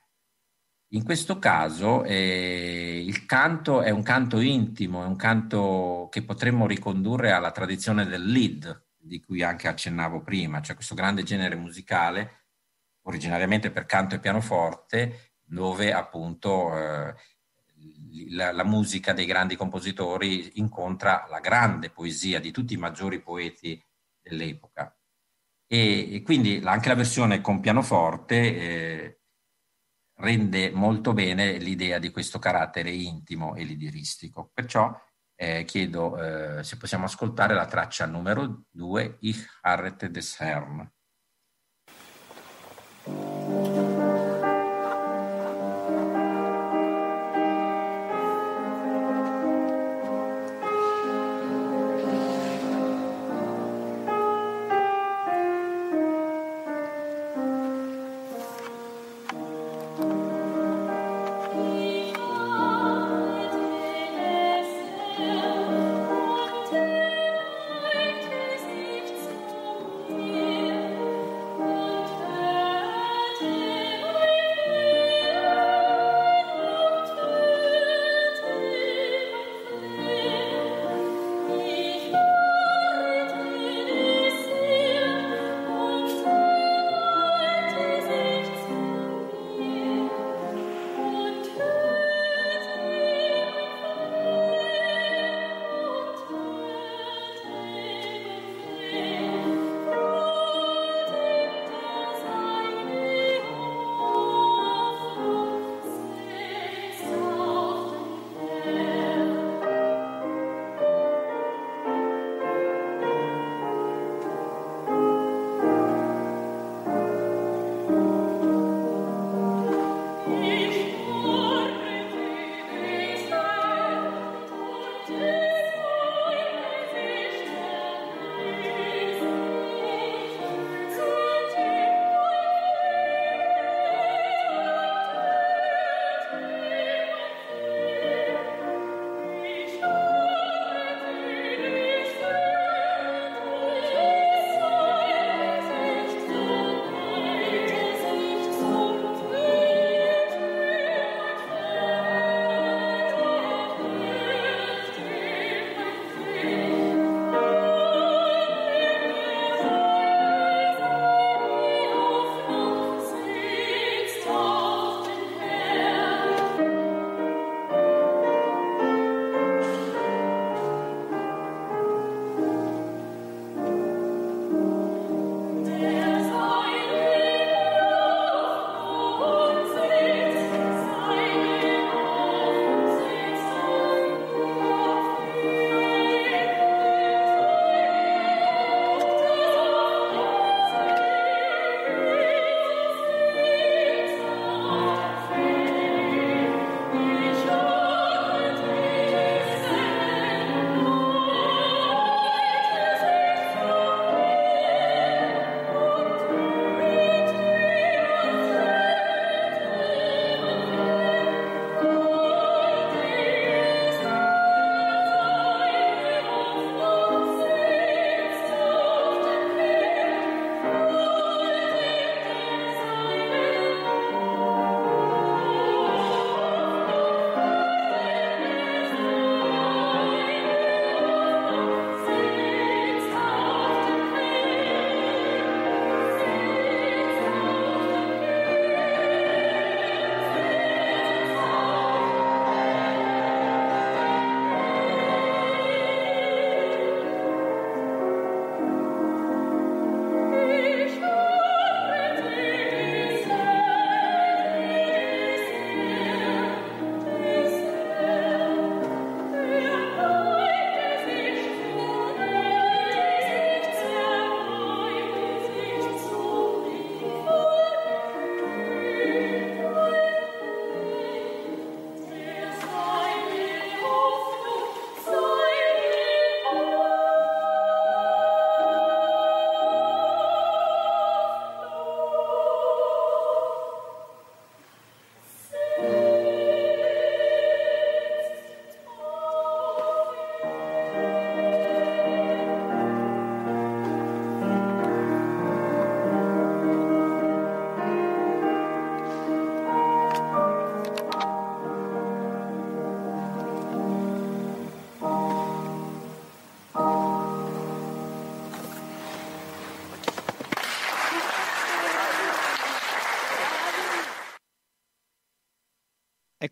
In 0.89 1.03
questo 1.03 1.39
caso 1.39 2.03
eh, 2.03 3.03
il 3.03 3.25
canto 3.25 3.81
è 3.81 3.89
un 3.89 4.03
canto 4.03 4.39
intimo, 4.39 5.01
è 5.01 5.07
un 5.07 5.15
canto 5.15 6.07
che 6.11 6.21
potremmo 6.21 6.67
ricondurre 6.67 7.31
alla 7.31 7.49
tradizione 7.49 8.05
del 8.05 8.23
lead, 8.23 8.89
di 8.95 9.19
cui 9.19 9.41
anche 9.41 9.67
accennavo 9.67 10.21
prima, 10.21 10.61
cioè 10.61 10.75
questo 10.75 10.93
grande 10.93 11.23
genere 11.23 11.55
musicale, 11.55 12.49
originariamente 13.05 13.71
per 13.71 13.87
canto 13.87 14.13
e 14.13 14.19
pianoforte, 14.19 15.37
dove 15.41 15.91
appunto 15.91 16.77
eh, 16.77 17.15
la, 18.29 18.51
la, 18.51 18.63
musica 18.63 19.13
dei 19.13 19.25
grandi 19.25 19.55
compositori 19.55 20.59
incontra 20.59 21.25
la 21.27 21.39
grande 21.39 21.89
poesia 21.89 22.39
di 22.39 22.51
tutti 22.51 22.75
i 22.75 22.77
maggiori 22.77 23.19
poeti 23.19 23.83
dell'epoca. 24.35 24.95
E, 25.67 26.15
e 26.15 26.21
quindi 26.21 26.61
anche 26.63 26.89
la 26.89 26.95
versione 26.95 27.41
con 27.41 27.59
pianoforte 27.59 28.35
eh, 28.35 29.19
rende 30.19 30.71
molto 30.71 31.13
bene 31.13 31.57
l'idea 31.57 31.99
di 31.99 32.11
questo 32.11 32.39
carattere 32.39 32.91
intimo 32.91 33.55
e 33.55 33.63
lidiristico. 33.63 34.51
Perciò 34.53 34.93
eh, 35.35 35.63
chiedo 35.65 36.17
eh, 36.59 36.63
se 36.63 36.77
possiamo 36.77 37.05
ascoltare 37.05 37.53
la 37.53 37.65
traccia 37.65 38.05
numero 38.05 38.65
2, 38.69 39.17
Ich 39.21 39.59
harrete 39.61 40.09
des 40.09 40.39
Herrn. 40.39 40.91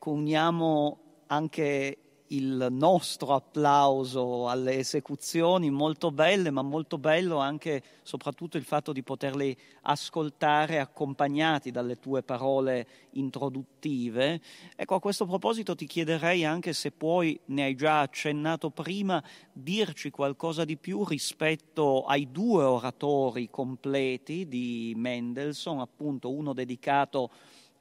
Ecco, 0.01 0.11
uniamo 0.11 0.97
anche 1.27 1.97
il 2.27 2.67
nostro 2.71 3.33
applauso 3.33 4.47
alle 4.47 4.77
esecuzioni 4.77 5.69
molto 5.69 6.09
belle, 6.09 6.51
ma 6.51 6.61
molto 6.61 6.97
bello 6.97 7.39
anche 7.39 7.83
soprattutto 8.01 8.55
il 8.55 8.63
fatto 8.63 8.93
di 8.93 9.03
poterle 9.03 9.57
ascoltare 9.81 10.79
accompagnati 10.79 11.69
dalle 11.69 11.99
tue 11.99 12.23
parole 12.23 12.87
introduttive. 13.15 14.39
Ecco, 14.73 14.95
a 14.95 15.01
questo 15.01 15.25
proposito 15.25 15.75
ti 15.75 15.85
chiederei 15.85 16.45
anche 16.45 16.71
se 16.71 16.91
puoi, 16.91 17.37
ne 17.47 17.63
hai 17.63 17.75
già 17.75 17.99
accennato 17.99 18.69
prima, 18.69 19.21
dirci 19.51 20.11
qualcosa 20.11 20.63
di 20.63 20.77
più 20.77 21.03
rispetto 21.03 22.05
ai 22.05 22.31
due 22.31 22.63
oratori 22.63 23.49
completi 23.49 24.47
di 24.47 24.93
Mendelssohn, 24.95 25.81
appunto 25.81 26.31
uno 26.31 26.53
dedicato 26.53 27.31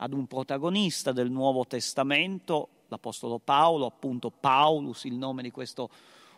ad 0.01 0.12
un 0.12 0.26
protagonista 0.26 1.12
del 1.12 1.30
Nuovo 1.30 1.66
Testamento, 1.66 2.84
l'Apostolo 2.88 3.38
Paolo, 3.38 3.86
appunto 3.86 4.30
Paulus, 4.30 5.05
il 5.05 5.14
nome 5.14 5.42
di 5.42 5.51
questo 5.51 5.90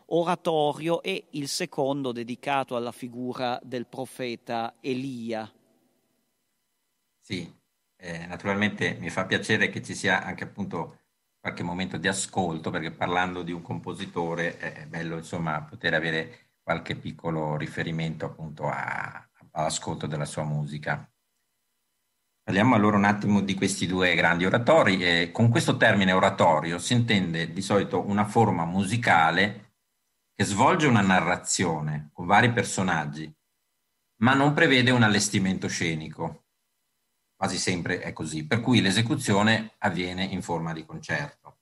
oratorio, 0.07 1.03
e 1.03 1.29
il 1.31 1.49
secondo 1.49 2.13
dedicato 2.13 2.77
alla 2.77 2.93
figura 2.93 3.61
del 3.63 3.87
profeta 3.87 4.75
Elia. 4.81 5.51
Sì, 7.21 7.53
eh, 7.97 8.27
naturalmente 8.27 8.97
mi 8.99 9.11
fa 9.11 9.27
piacere 9.27 9.69
che 9.69 9.83
ci 9.83 9.95
sia 9.95 10.25
anche 10.25 10.45
appunto 10.45 10.99
qualche 11.39 11.63
momento 11.63 11.97
di 11.97 12.09
ascolto, 12.09 12.71
perché 12.71 12.91
parlando 12.91 13.43
di 13.43 13.53
un 13.53 13.63
compositore 13.63 14.59
è 14.59 14.87
bello 14.87 15.17
insomma 15.17 15.63
poter 15.63 15.95
avere 15.95 16.49
qualche 16.63 16.97
piccolo 16.97 17.57
riferimento 17.57 18.25
appunto 18.25 18.67
a, 18.67 19.29
all'ascolto 19.53 20.07
della 20.07 20.25
sua 20.25 20.45
musica. 20.45 21.11
Parliamo 22.43 22.75
allora 22.75 22.97
un 22.97 23.05
attimo 23.05 23.43
di 23.43 23.55
questi 23.55 23.87
due 23.87 24.15
grandi 24.15 24.45
oratori. 24.45 25.03
Eh, 25.03 25.31
con 25.31 25.51
questo 25.51 25.77
termine 25.77 26.13
oratorio 26.13 26.79
si 26.79 26.95
intende 26.95 27.53
di 27.53 27.63
solito 27.63 28.05
una 28.07 28.25
forma 28.25 28.65
musicale 28.65 29.75
che 30.35 30.45
svolge 30.45 30.87
una 30.87 31.03
narrazione 31.03 32.11
con 32.13 32.27
vari 32.27 32.51
personaggi, 32.53 33.33
ma 34.23 34.35
non 34.35 34.55
prevede 34.55 34.91
un 34.91 35.03
allestimento 35.03 35.69
scenico. 35.69 36.47
Quasi 37.37 37.59
sempre 37.59 38.01
è 38.01 38.13
così, 38.13 38.47
per 38.47 38.61
cui 38.61 38.81
l'esecuzione 38.81 39.75
avviene 39.79 40.25
in 40.25 40.43
forma 40.43 40.73
di 40.73 40.85
concerto. 40.85 41.59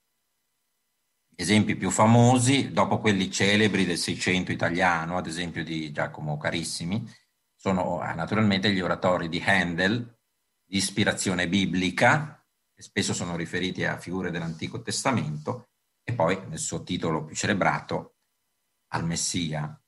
Esempi 1.35 1.75
più 1.75 1.89
famosi, 1.89 2.71
dopo 2.71 2.99
quelli 2.99 3.31
celebri 3.31 3.85
del 3.85 3.97
Seicento 3.97 4.51
italiano, 4.51 5.17
ad 5.17 5.25
esempio 5.27 5.63
di 5.63 5.91
Giacomo 5.91 6.37
Carissimi, 6.37 7.09
sono 7.55 7.99
naturalmente 8.15 8.71
gli 8.71 8.81
oratori 8.81 9.29
di 9.29 9.41
Handel, 9.45 10.18
di 10.69 10.77
ispirazione 10.77 11.49
biblica, 11.49 12.45
che 12.71 12.83
spesso 12.83 13.11
sono 13.11 13.35
riferiti 13.35 13.85
a 13.85 13.97
figure 13.97 14.29
dell'Antico 14.29 14.83
Testamento, 14.83 15.69
e 16.03 16.13
poi 16.13 16.39
nel 16.47 16.59
suo 16.59 16.83
titolo 16.83 17.25
più 17.25 17.35
celebrato 17.35 18.17
al 18.89 19.03
Messia. 19.03 19.81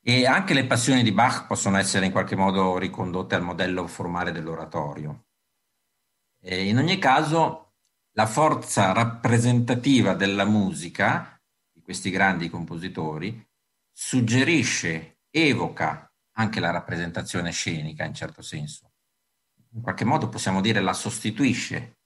E 0.00 0.26
anche 0.26 0.54
le 0.54 0.64
passioni 0.64 1.02
di 1.02 1.10
Bach 1.10 1.48
possono 1.48 1.76
essere 1.76 2.06
in 2.06 2.12
qualche 2.12 2.36
modo 2.36 2.78
ricondotte 2.78 3.34
al 3.34 3.42
modello 3.42 3.88
formale 3.88 4.30
dell'oratorio. 4.30 5.26
E 6.40 6.68
in 6.68 6.78
ogni 6.78 6.98
caso, 6.98 7.72
la 8.12 8.26
forza 8.26 8.92
rappresentativa 8.92 10.14
della 10.14 10.44
musica 10.44 11.36
di 11.72 11.82
questi 11.82 12.10
grandi 12.10 12.48
compositori 12.48 13.44
suggerisce, 13.92 15.18
evoca 15.30 16.12
anche 16.36 16.60
la 16.60 16.70
rappresentazione 16.70 17.50
scenica 17.50 18.04
in 18.04 18.14
certo 18.14 18.40
senso 18.40 18.87
in 19.72 19.82
qualche 19.82 20.04
modo 20.04 20.28
possiamo 20.28 20.60
dire 20.60 20.80
la 20.80 20.92
sostituisce, 20.92 21.98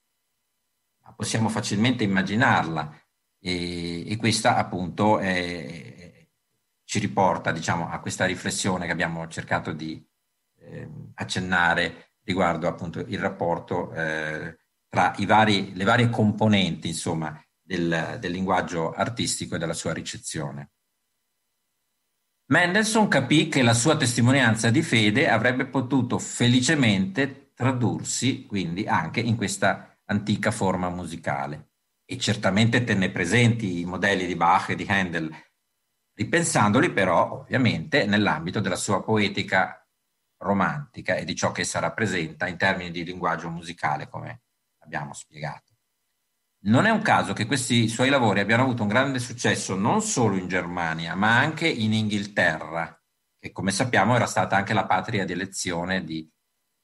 ma 1.02 1.12
possiamo 1.12 1.48
facilmente 1.48 2.04
immaginarla 2.04 3.00
e, 3.40 4.10
e 4.10 4.16
questa 4.16 4.56
appunto 4.56 5.18
è, 5.18 6.26
ci 6.84 6.98
riporta 6.98 7.52
diciamo, 7.52 7.88
a 7.88 8.00
questa 8.00 8.26
riflessione 8.26 8.86
che 8.86 8.92
abbiamo 8.92 9.26
cercato 9.28 9.72
di 9.72 10.04
eh, 10.58 10.88
accennare 11.14 12.16
riguardo 12.24 12.68
appunto 12.68 13.00
il 13.00 13.18
rapporto 13.18 13.92
eh, 13.92 14.58
tra 14.88 15.14
vari, 15.26 15.74
le 15.74 15.84
varie 15.84 16.10
componenti 16.10 16.88
insomma, 16.88 17.42
del, 17.60 18.18
del 18.20 18.30
linguaggio 18.30 18.92
artistico 18.92 19.54
e 19.54 19.58
della 19.58 19.72
sua 19.72 19.92
ricezione. 19.92 20.72
Mendelssohn 22.46 23.08
capì 23.08 23.48
che 23.48 23.62
la 23.62 23.72
sua 23.72 23.96
testimonianza 23.96 24.68
di 24.68 24.82
fede 24.82 25.30
avrebbe 25.30 25.66
potuto 25.66 26.18
felicemente 26.18 27.41
tradursi 27.62 28.44
quindi 28.44 28.88
anche 28.88 29.20
in 29.20 29.36
questa 29.36 29.96
antica 30.06 30.50
forma 30.50 30.88
musicale. 30.88 31.74
E 32.04 32.18
certamente 32.18 32.82
tenne 32.82 33.12
presenti 33.12 33.78
i 33.78 33.84
modelli 33.84 34.26
di 34.26 34.34
Bach 34.34 34.70
e 34.70 34.74
di 34.74 34.84
Handel, 34.88 35.32
ripensandoli 36.14 36.90
però 36.90 37.38
ovviamente 37.38 38.04
nell'ambito 38.04 38.58
della 38.58 38.74
sua 38.74 39.04
poetica 39.04 39.86
romantica 40.38 41.14
e 41.14 41.24
di 41.24 41.36
ciò 41.36 41.52
che 41.52 41.60
essa 41.60 41.78
rappresenta 41.78 42.48
in 42.48 42.56
termini 42.56 42.90
di 42.90 43.04
linguaggio 43.04 43.48
musicale, 43.48 44.08
come 44.08 44.42
abbiamo 44.80 45.12
spiegato. 45.12 45.70
Non 46.64 46.86
è 46.86 46.90
un 46.90 47.02
caso 47.02 47.32
che 47.32 47.46
questi 47.46 47.86
suoi 47.86 48.08
lavori 48.08 48.40
abbiano 48.40 48.64
avuto 48.64 48.82
un 48.82 48.88
grande 48.88 49.20
successo 49.20 49.76
non 49.76 50.02
solo 50.02 50.34
in 50.34 50.48
Germania, 50.48 51.14
ma 51.14 51.38
anche 51.38 51.68
in 51.68 51.92
Inghilterra, 51.92 53.00
che 53.38 53.52
come 53.52 53.70
sappiamo 53.70 54.16
era 54.16 54.26
stata 54.26 54.56
anche 54.56 54.74
la 54.74 54.84
patria 54.84 55.24
di 55.24 55.32
elezione 55.32 56.02
di 56.02 56.28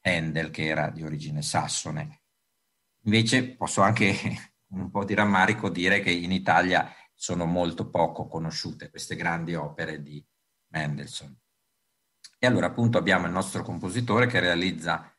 Handel, 0.01 0.49
che 0.49 0.65
era 0.65 0.89
di 0.89 1.03
origine 1.03 1.41
sassone. 1.41 2.21
Invece 3.03 3.55
posso 3.55 3.81
anche 3.81 4.15
un 4.71 4.89
po' 4.89 5.05
di 5.05 5.13
rammarico 5.13 5.69
dire 5.69 5.99
che 6.01 6.11
in 6.11 6.31
Italia 6.31 6.91
sono 7.13 7.45
molto 7.45 7.89
poco 7.89 8.27
conosciute 8.27 8.89
queste 8.89 9.15
grandi 9.15 9.55
opere 9.55 10.01
di 10.01 10.25
Mendelssohn. 10.67 11.35
E 12.37 12.47
allora 12.47 12.67
appunto 12.67 12.97
abbiamo 12.97 13.25
il 13.25 13.33
nostro 13.33 13.63
compositore 13.63 14.27
che 14.27 14.39
realizza 14.39 15.13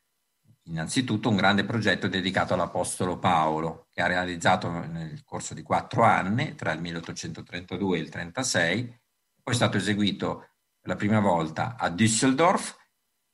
innanzitutto 0.65 1.29
un 1.29 1.37
grande 1.37 1.65
progetto 1.65 2.09
dedicato 2.09 2.55
all'Apostolo 2.55 3.19
Paolo, 3.19 3.89
che 3.91 4.01
ha 4.01 4.07
realizzato 4.07 4.71
nel 4.71 5.25
corso 5.25 5.53
di 5.53 5.63
quattro 5.63 6.03
anni, 6.03 6.55
tra 6.55 6.73
il 6.73 6.81
1832 6.81 7.97
e 7.97 8.01
il 8.01 8.09
1836, 8.09 9.01
poi 9.43 9.53
è 9.53 9.57
stato 9.57 9.77
eseguito 9.77 10.37
per 10.81 10.91
la 10.91 10.97
prima 10.97 11.21
volta 11.21 11.77
a 11.77 11.89
Düsseldorf 11.91 12.77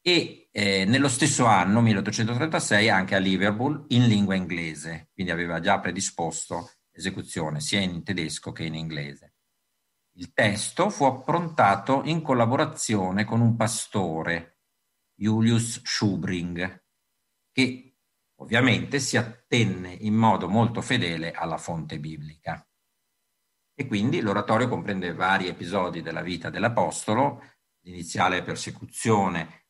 e 0.01 0.45
eh, 0.59 0.86
nello 0.86 1.09
stesso 1.09 1.44
anno, 1.44 1.82
1836, 1.82 2.88
anche 2.88 3.14
a 3.14 3.18
Liverpool 3.18 3.84
in 3.88 4.07
lingua 4.07 4.34
inglese, 4.34 5.11
quindi 5.12 5.30
aveva 5.30 5.61
già 5.61 5.78
predisposto 5.80 6.70
esecuzione 6.90 7.61
sia 7.61 7.80
in 7.80 8.02
tedesco 8.02 8.52
che 8.52 8.64
in 8.64 8.74
inglese. 8.74 9.34
Il 10.12 10.32
testo 10.32 10.88
fu 10.88 11.04
approntato 11.04 12.00
in 12.07 12.22
collaborazione 12.22 13.26
con 13.26 13.42
un 13.42 13.54
pastore, 13.54 14.61
Julius 15.14 15.82
Schubring, 15.84 16.84
che 17.52 17.98
ovviamente 18.36 18.98
si 18.98 19.18
attenne 19.18 19.92
in 19.92 20.14
modo 20.14 20.48
molto 20.48 20.80
fedele 20.80 21.32
alla 21.32 21.59
fonte 21.59 22.00
biblica. 22.00 22.66
E 23.74 23.86
quindi 23.86 24.22
l'oratorio 24.22 24.68
comprende 24.68 25.12
vari 25.12 25.48
episodi 25.48 26.00
della 26.00 26.22
vita 26.22 26.48
dell'Apostolo, 26.48 27.42
l'iniziale 27.82 28.42
persecuzione 28.42 29.65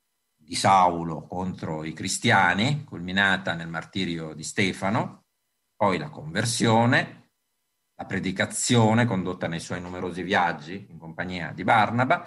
di 0.46 0.54
Saulo 0.54 1.26
contro 1.26 1.82
i 1.82 1.92
cristiani, 1.92 2.84
culminata 2.84 3.54
nel 3.54 3.68
martirio 3.68 4.32
di 4.32 4.44
Stefano, 4.44 5.24
poi 5.74 5.98
la 5.98 6.08
conversione, 6.08 7.32
la 7.96 8.06
predicazione 8.06 9.06
condotta 9.06 9.48
nei 9.48 9.58
suoi 9.58 9.80
numerosi 9.80 10.22
viaggi 10.22 10.86
in 10.88 10.98
compagnia 10.98 11.50
di 11.52 11.64
Barnaba, 11.64 12.24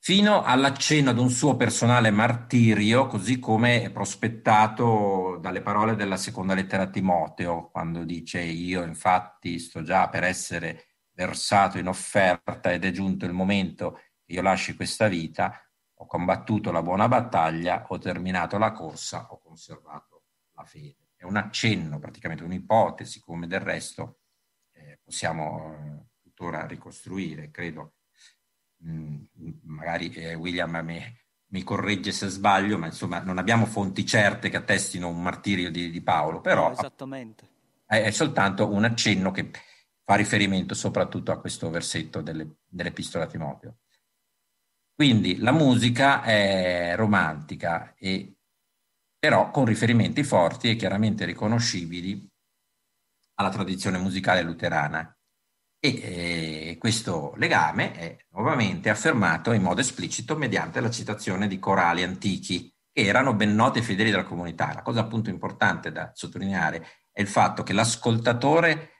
fino 0.00 0.44
all'accenno 0.44 1.10
ad 1.10 1.18
un 1.18 1.28
suo 1.28 1.56
personale 1.56 2.10
martirio, 2.10 3.08
così 3.08 3.40
come 3.40 3.82
è 3.82 3.90
prospettato 3.90 5.38
dalle 5.40 5.60
parole 5.60 5.96
della 5.96 6.16
seconda 6.16 6.54
lettera 6.54 6.84
a 6.84 6.88
Timoteo, 6.88 7.68
quando 7.68 8.04
dice 8.04 8.40
io 8.40 8.84
infatti 8.84 9.58
sto 9.58 9.82
già 9.82 10.08
per 10.08 10.22
essere 10.22 10.84
versato 11.12 11.78
in 11.78 11.88
offerta 11.88 12.70
ed 12.70 12.84
è 12.84 12.92
giunto 12.92 13.24
il 13.24 13.32
momento 13.32 14.00
che 14.24 14.34
io 14.34 14.42
lasci 14.42 14.76
questa 14.76 15.08
vita, 15.08 15.67
ho 16.00 16.06
combattuto 16.06 16.70
la 16.70 16.82
buona 16.82 17.08
battaglia, 17.08 17.84
ho 17.88 17.98
terminato 17.98 18.56
la 18.56 18.70
corsa, 18.70 19.26
ho 19.30 19.40
conservato 19.40 20.22
la 20.54 20.64
fede. 20.64 21.08
È 21.16 21.24
un 21.24 21.36
accenno, 21.36 21.98
praticamente 21.98 22.44
un'ipotesi, 22.44 23.20
come 23.20 23.48
del 23.48 23.60
resto 23.60 24.20
eh, 24.72 25.00
possiamo 25.02 25.74
eh, 25.74 26.06
tuttora 26.22 26.66
ricostruire, 26.66 27.50
credo. 27.50 27.94
Mm, 28.84 29.24
magari 29.64 30.12
eh, 30.12 30.34
William 30.34 30.78
mi, 30.84 31.02
mi, 31.46 31.62
corregge 31.64 32.12
se 32.12 32.28
sbaglio, 32.28 32.78
ma 32.78 32.86
insomma 32.86 33.20
non 33.20 33.38
abbiamo 33.38 33.66
fonti 33.66 34.06
certe 34.06 34.50
che 34.50 34.56
attestino 34.56 35.08
un 35.08 35.20
martirio 35.20 35.68
di, 35.72 35.90
di 35.90 36.00
Paolo, 36.00 36.40
però 36.40 36.70
Esattamente. 36.70 37.48
È, 37.84 38.00
è, 38.00 38.10
soltanto 38.12 38.70
un 38.70 38.84
accenno 38.84 39.32
che 39.32 39.50
fa 40.04 40.14
riferimento 40.14 40.74
soprattutto 40.74 41.32
a 41.32 41.40
questo 41.40 41.68
versetto 41.70 42.20
delle, 42.20 42.58
dell'Epistola 42.68 43.24
a 43.24 43.26
Timoteo. 43.28 43.78
Quindi 44.98 45.36
la 45.36 45.52
musica 45.52 46.22
è 46.22 46.94
romantica, 46.96 47.94
e, 47.96 48.38
però 49.16 49.52
con 49.52 49.64
riferimenti 49.64 50.24
forti 50.24 50.70
e 50.70 50.74
chiaramente 50.74 51.24
riconoscibili 51.24 52.28
alla 53.34 53.50
tradizione 53.50 53.98
musicale 53.98 54.42
luterana. 54.42 55.16
E 55.78 55.88
eh, 55.88 56.76
questo 56.80 57.32
legame 57.36 57.92
è 57.92 58.16
nuovamente 58.30 58.88
affermato 58.88 59.52
in 59.52 59.62
modo 59.62 59.80
esplicito 59.80 60.36
mediante 60.36 60.80
la 60.80 60.90
citazione 60.90 61.46
di 61.46 61.60
corali 61.60 62.02
antichi 62.02 62.68
che 62.92 63.02
erano 63.02 63.34
ben 63.34 63.54
noti 63.54 63.78
e 63.78 63.82
fedeli 63.82 64.10
della 64.10 64.24
comunità. 64.24 64.74
La 64.74 64.82
cosa 64.82 64.98
appunto 64.98 65.30
importante 65.30 65.92
da 65.92 66.10
sottolineare 66.12 66.84
è 67.12 67.20
il 67.20 67.28
fatto 67.28 67.62
che 67.62 67.72
l'ascoltatore 67.72 68.97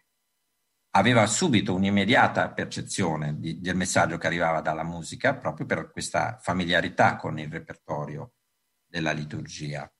aveva 0.90 1.26
subito 1.26 1.74
un'immediata 1.74 2.50
percezione 2.50 3.38
di, 3.38 3.60
del 3.60 3.76
messaggio 3.76 4.16
che 4.16 4.26
arrivava 4.26 4.60
dalla 4.60 4.84
musica 4.84 5.34
proprio 5.34 5.66
per 5.66 5.90
questa 5.90 6.38
familiarità 6.40 7.16
con 7.16 7.38
il 7.38 7.50
repertorio 7.50 8.32
della 8.86 9.12
liturgia. 9.12 9.90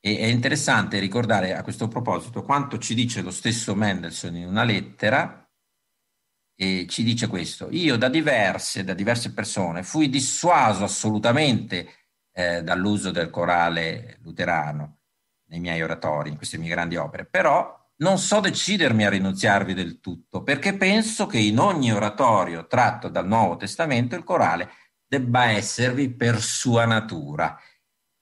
E 0.00 0.18
è 0.18 0.26
interessante 0.26 0.98
ricordare 0.98 1.54
a 1.56 1.62
questo 1.62 1.88
proposito 1.88 2.42
quanto 2.42 2.78
ci 2.78 2.94
dice 2.94 3.22
lo 3.22 3.30
stesso 3.30 3.74
Mendelssohn 3.74 4.36
in 4.36 4.46
una 4.46 4.64
lettera 4.64 5.40
e 6.56 6.86
ci 6.88 7.02
dice 7.02 7.26
questo, 7.26 7.68
io 7.70 7.96
da 7.96 8.08
diverse, 8.08 8.84
da 8.84 8.94
diverse 8.94 9.32
persone 9.32 9.82
fui 9.82 10.08
dissuaso 10.08 10.84
assolutamente 10.84 11.88
eh, 12.32 12.62
dall'uso 12.62 13.10
del 13.10 13.30
corale 13.30 14.18
luterano 14.22 14.98
nei 15.46 15.58
miei 15.58 15.82
oratori, 15.82 16.30
in 16.30 16.36
queste 16.36 16.58
mie 16.58 16.68
grandi 16.68 16.96
opere, 16.96 17.26
però 17.26 17.83
non 17.96 18.18
so 18.18 18.40
decidermi 18.40 19.04
a 19.04 19.10
rinunziarvi 19.10 19.74
del 19.74 20.00
tutto, 20.00 20.42
perché 20.42 20.76
penso 20.76 21.26
che 21.26 21.38
in 21.38 21.58
ogni 21.58 21.92
oratorio 21.92 22.66
tratto 22.66 23.08
dal 23.08 23.26
Nuovo 23.26 23.56
Testamento 23.56 24.16
il 24.16 24.24
corale 24.24 24.70
debba 25.06 25.50
esservi 25.50 26.10
per 26.10 26.40
sua 26.40 26.86
natura. 26.86 27.58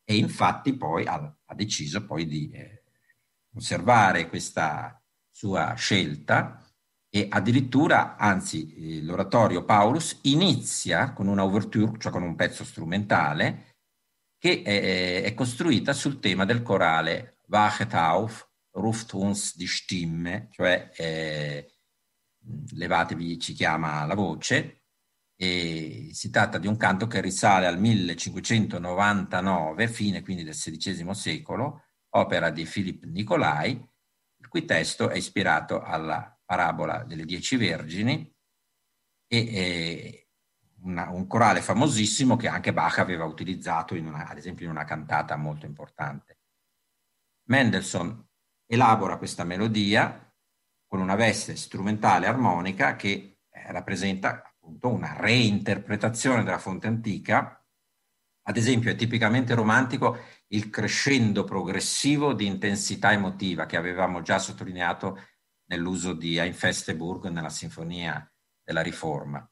E 0.04 0.16
infatti 0.16 0.76
poi 0.76 1.06
ha, 1.06 1.14
ha 1.44 1.54
deciso 1.54 2.04
poi 2.04 2.26
di 2.26 2.50
eh, 2.50 2.82
conservare 3.50 4.28
questa 4.28 5.00
sua 5.30 5.74
scelta 5.74 6.62
e 7.08 7.26
addirittura, 7.30 8.16
anzi, 8.16 8.74
eh, 8.74 9.02
l'oratorio 9.02 9.64
Paulus 9.64 10.18
inizia 10.22 11.12
con 11.12 11.28
una 11.28 11.44
overture, 11.44 11.98
cioè 11.98 12.12
con 12.12 12.22
un 12.22 12.34
pezzo 12.34 12.64
strumentale, 12.64 13.76
che 14.38 14.62
è, 14.62 15.22
è 15.22 15.34
costruita 15.34 15.92
sul 15.92 16.18
tema 16.18 16.44
del 16.44 16.62
corale 16.62 17.38
Wachet 17.48 17.92
auf, 17.94 18.48
ruft 18.72 19.14
uns 19.14 19.56
die 19.56 19.66
Stimme, 19.66 20.48
cioè 20.50 20.90
eh, 20.96 21.72
levatevi, 22.72 23.38
ci 23.38 23.52
chiama 23.52 24.04
la 24.04 24.14
voce, 24.14 24.82
e 25.36 26.10
si 26.12 26.30
tratta 26.30 26.58
di 26.58 26.66
un 26.66 26.76
canto 26.76 27.06
che 27.06 27.20
risale 27.20 27.66
al 27.66 27.78
1599, 27.78 29.88
fine 29.88 30.22
quindi 30.22 30.44
del 30.44 30.54
XVI 30.54 31.14
secolo, 31.14 31.84
opera 32.10 32.50
di 32.50 32.64
Philippe 32.64 33.06
Nicolai, 33.06 33.70
il 33.70 34.48
cui 34.48 34.64
testo 34.64 35.08
è 35.08 35.16
ispirato 35.16 35.82
alla 35.82 36.36
parabola 36.44 37.04
delle 37.04 37.24
dieci 37.24 37.56
vergini 37.56 38.30
e, 39.26 39.38
e 39.38 40.28
una, 40.82 41.10
un 41.10 41.26
corale 41.26 41.60
famosissimo 41.60 42.36
che 42.36 42.48
anche 42.48 42.72
Bach 42.72 42.98
aveva 42.98 43.24
utilizzato 43.24 43.94
una, 43.94 44.26
ad 44.26 44.36
esempio 44.36 44.64
in 44.64 44.72
una 44.72 44.84
cantata 44.84 45.36
molto 45.36 45.66
importante. 45.66 46.38
Mendelssohn 47.44 48.30
elabora 48.72 49.18
questa 49.18 49.44
melodia 49.44 50.32
con 50.86 51.00
una 51.00 51.14
veste 51.14 51.56
strumentale 51.56 52.26
armonica 52.26 52.96
che 52.96 53.40
eh, 53.50 53.72
rappresenta 53.72 54.42
appunto 54.42 54.88
una 54.88 55.14
reinterpretazione 55.14 56.42
della 56.42 56.58
fonte 56.58 56.86
antica. 56.86 57.62
Ad 58.44 58.56
esempio 58.56 58.90
è 58.90 58.96
tipicamente 58.96 59.54
romantico 59.54 60.18
il 60.48 60.70
crescendo 60.70 61.44
progressivo 61.44 62.32
di 62.32 62.46
intensità 62.46 63.12
emotiva 63.12 63.66
che 63.66 63.76
avevamo 63.76 64.22
già 64.22 64.38
sottolineato 64.38 65.18
nell'uso 65.66 66.14
di 66.14 66.38
Ein 66.38 66.54
Festeburg 66.54 67.28
nella 67.28 67.50
Sinfonia 67.50 68.26
della 68.64 68.82
Riforma. 68.82 69.46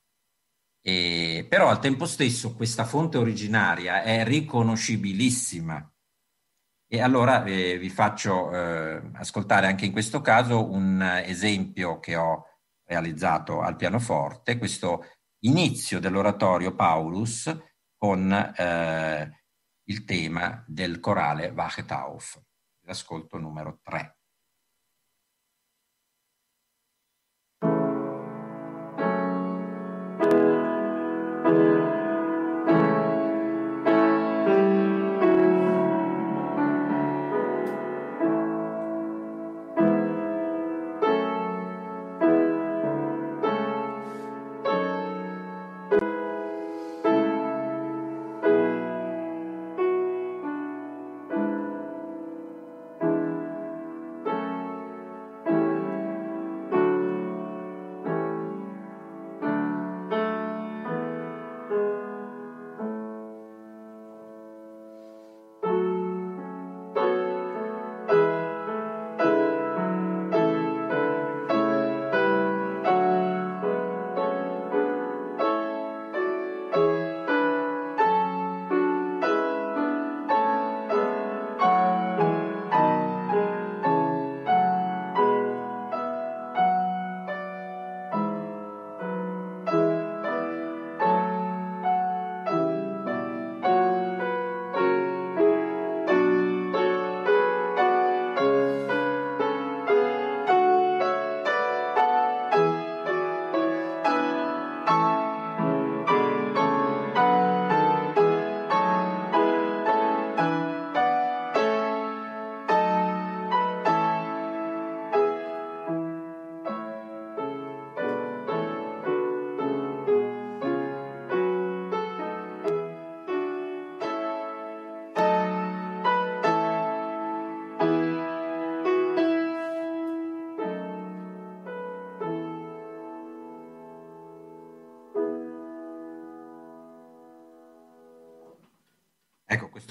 E, 0.82 1.46
però 1.48 1.68
al 1.68 1.78
tempo 1.78 2.06
stesso 2.06 2.54
questa 2.54 2.84
fonte 2.86 3.18
originaria 3.18 4.02
è 4.02 4.24
riconoscibilissima. 4.24 5.92
E 6.92 7.00
allora 7.00 7.44
eh, 7.44 7.78
vi 7.78 7.88
faccio 7.88 8.50
eh, 8.50 9.00
ascoltare 9.12 9.68
anche 9.68 9.84
in 9.84 9.92
questo 9.92 10.20
caso 10.20 10.68
un 10.72 11.00
esempio 11.24 12.00
che 12.00 12.16
ho 12.16 12.46
realizzato 12.84 13.60
al 13.60 13.76
pianoforte, 13.76 14.58
questo 14.58 15.04
inizio 15.44 16.00
dell'oratorio 16.00 16.74
Paulus 16.74 17.56
con 17.96 18.32
eh, 18.32 19.44
il 19.84 20.04
tema 20.04 20.64
del 20.66 20.98
corale 20.98 21.50
Wachet 21.50 21.92
auf, 21.92 22.42
l'ascolto 22.80 23.38
numero 23.38 23.78
3. 23.84 24.19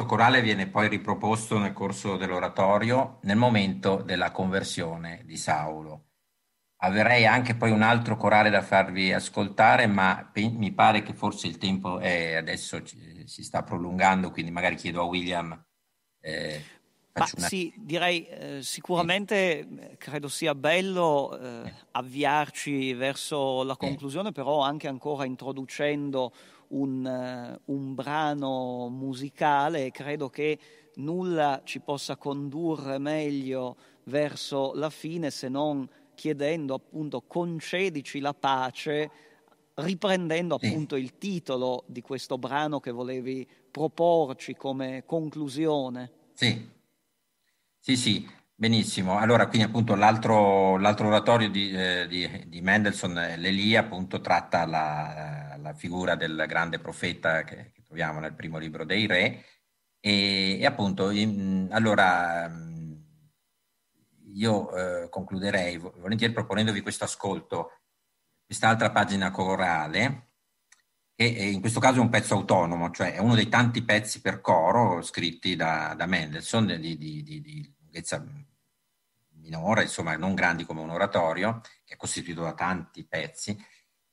Corale 0.09 0.41
viene 0.41 0.65
poi 0.65 0.87
riproposto 0.87 1.59
nel 1.59 1.71
corso 1.71 2.17
dell'oratorio 2.17 3.19
nel 3.21 3.37
momento 3.37 4.01
della 4.01 4.31
conversione 4.31 5.21
di 5.23 5.37
Saulo. 5.37 6.05
Avrei 6.77 7.27
anche 7.27 7.53
poi 7.53 7.69
un 7.69 7.83
altro 7.83 8.17
corale 8.17 8.49
da 8.49 8.63
farvi 8.63 9.13
ascoltare, 9.13 9.85
ma 9.85 10.27
pe- 10.33 10.49
mi 10.49 10.71
pare 10.71 11.03
che 11.03 11.13
forse 11.13 11.45
il 11.45 11.59
tempo 11.59 11.99
è, 11.99 12.33
adesso 12.33 12.81
ci, 12.81 13.23
si 13.27 13.43
sta 13.43 13.61
prolungando, 13.61 14.31
quindi 14.31 14.49
magari 14.49 14.75
chiedo 14.77 15.01
a 15.01 15.05
William. 15.05 15.63
Eh, 16.21 16.63
ma 17.13 17.27
una... 17.35 17.47
sì, 17.47 17.71
direi 17.77 18.25
eh, 18.25 18.63
sicuramente 18.63 19.67
sì. 19.69 19.97
credo 19.97 20.27
sia 20.27 20.55
bello 20.55 21.37
eh, 21.37 21.71
avviarci 21.91 22.93
verso 22.93 23.61
la 23.63 23.75
conclusione, 23.75 24.31
però 24.31 24.61
anche 24.61 24.87
ancora 24.87 25.25
introducendo 25.25 26.31
un, 26.69 27.05
eh, 27.05 27.59
un 27.65 27.95
brano 27.95 28.89
musicale 28.89 29.85
e 29.85 29.91
credo 29.91 30.29
che 30.29 30.57
nulla 30.95 31.61
ci 31.63 31.79
possa 31.79 32.17
condurre 32.17 32.97
meglio 32.97 33.77
verso 34.03 34.73
la 34.73 34.89
fine 34.89 35.29
se 35.29 35.47
non 35.49 35.87
chiedendo 36.15 36.73
appunto 36.73 37.21
concedici 37.21 38.19
la 38.19 38.33
pace, 38.33 39.09
riprendendo 39.75 40.55
appunto 40.55 40.95
sì. 40.95 41.01
il 41.01 41.17
titolo 41.17 41.83
di 41.87 42.01
questo 42.01 42.37
brano 42.37 42.81
che 42.81 42.91
volevi 42.91 43.47
proporci 43.71 44.55
come 44.55 45.03
conclusione. 45.05 46.11
Sì, 46.33 46.69
sì, 47.79 47.95
sì. 47.95 48.29
Benissimo, 48.59 49.17
allora 49.17 49.47
quindi 49.47 49.65
appunto 49.65 49.95
l'altro, 49.95 50.75
l'altro 50.75 51.07
oratorio 51.07 51.49
di, 51.49 51.71
eh, 51.71 52.07
di, 52.09 52.43
di, 52.47 52.59
Mendelssohn, 52.59 53.13
l'Elia, 53.37 53.79
appunto 53.79 54.19
tratta 54.19 54.65
la, 54.65 55.55
la, 55.57 55.73
figura 55.73 56.15
del 56.15 56.43
grande 56.45 56.77
profeta 56.77 57.45
che, 57.45 57.71
che, 57.71 57.83
troviamo 57.85 58.19
nel 58.19 58.33
primo 58.33 58.57
libro 58.57 58.83
dei 58.83 59.07
re. 59.07 59.45
E, 60.01 60.59
e 60.59 60.65
appunto 60.65 61.09
in, 61.09 61.69
allora 61.71 62.51
io 64.33 64.75
eh, 64.75 65.09
concluderei 65.09 65.77
volentieri 65.77 66.33
proponendovi 66.33 66.81
questo 66.81 67.05
ascolto, 67.05 67.83
quest'altra 68.45 68.91
pagina 68.91 69.31
corale 69.31 70.31
che 71.15 71.23
in 71.23 71.61
questo 71.61 71.79
caso 71.79 71.99
è 71.99 72.01
un 72.01 72.09
pezzo 72.09 72.33
autonomo, 72.33 72.91
cioè 72.91 73.13
è 73.13 73.19
uno 73.19 73.35
dei 73.35 73.47
tanti 73.47 73.83
pezzi 73.83 74.19
per 74.19 74.41
coro 74.41 75.01
scritti 75.01 75.55
da, 75.55 75.93
da 75.95 76.05
Mendelssohn 76.05 76.77
di, 76.77 76.97
di 76.97 77.73
lunghezza 77.89 78.21
minore, 79.39 79.83
insomma 79.83 80.15
non 80.15 80.35
grandi 80.35 80.65
come 80.65 80.81
un 80.81 80.89
oratorio, 80.89 81.61
che 81.83 81.93
è 81.95 81.97
costituito 81.97 82.41
da 82.41 82.53
tanti 82.53 83.05
pezzi, 83.05 83.57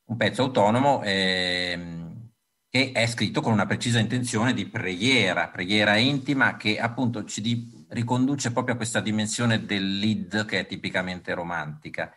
un 0.07 0.17
pezzo 0.17 0.43
autonomo 0.43 1.03
ehm, 1.03 2.31
che 2.69 2.93
è 2.93 3.07
scritto 3.07 3.41
con 3.41 3.53
una 3.53 3.67
precisa 3.67 3.99
intenzione 3.99 4.53
di 4.53 4.69
preghiera, 4.69 5.49
preghiera 5.49 5.97
intima 5.97 6.57
che 6.57 6.79
appunto 6.79 7.25
ci 7.25 7.41
di, 7.41 7.87
riconduce 7.89 8.53
proprio 8.53 8.75
a 8.75 8.77
questa 8.77 9.01
dimensione 9.01 9.65
del 9.65 9.99
lead 9.99 10.45
che 10.45 10.61
è 10.61 10.67
tipicamente 10.67 11.33
romantica 11.35 12.15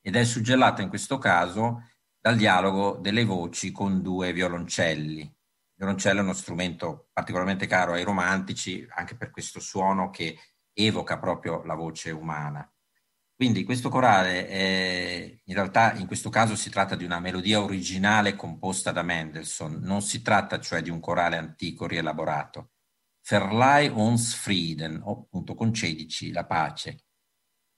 ed 0.00 0.16
è 0.16 0.24
suggellata 0.24 0.82
in 0.82 0.88
questo 0.88 1.18
caso 1.18 1.82
dal 2.20 2.36
dialogo 2.36 2.98
delle 3.00 3.24
voci 3.24 3.70
con 3.70 4.00
due 4.02 4.32
violoncelli. 4.32 5.20
Il 5.20 5.84
violoncello 5.84 6.20
è 6.20 6.22
uno 6.22 6.32
strumento 6.32 7.08
particolarmente 7.12 7.66
caro 7.66 7.92
ai 7.92 8.02
romantici 8.02 8.86
anche 8.90 9.16
per 9.16 9.30
questo 9.30 9.60
suono 9.60 10.10
che 10.10 10.38
evoca 10.78 11.18
proprio 11.18 11.62
la 11.64 11.74
voce 11.74 12.10
umana. 12.10 12.70
Quindi 13.34 13.62
questo 13.62 13.88
corale, 13.88 14.48
è, 14.48 15.40
in 15.44 15.54
realtà 15.54 15.94
in 15.94 16.06
questo 16.06 16.28
caso 16.28 16.56
si 16.56 16.70
tratta 16.70 16.96
di 16.96 17.04
una 17.04 17.20
melodia 17.20 17.62
originale 17.62 18.34
composta 18.34 18.90
da 18.90 19.02
Mendelssohn, 19.02 19.78
non 19.80 20.02
si 20.02 20.22
tratta 20.22 20.58
cioè 20.60 20.82
di 20.82 20.90
un 20.90 20.98
corale 20.98 21.36
antico 21.36 21.86
rielaborato. 21.86 22.72
Verleih 23.28 23.92
uns 23.92 24.34
Frieden, 24.34 25.00
o 25.04 25.20
appunto 25.22 25.54
concedici 25.54 26.32
la 26.32 26.46
pace. 26.46 27.04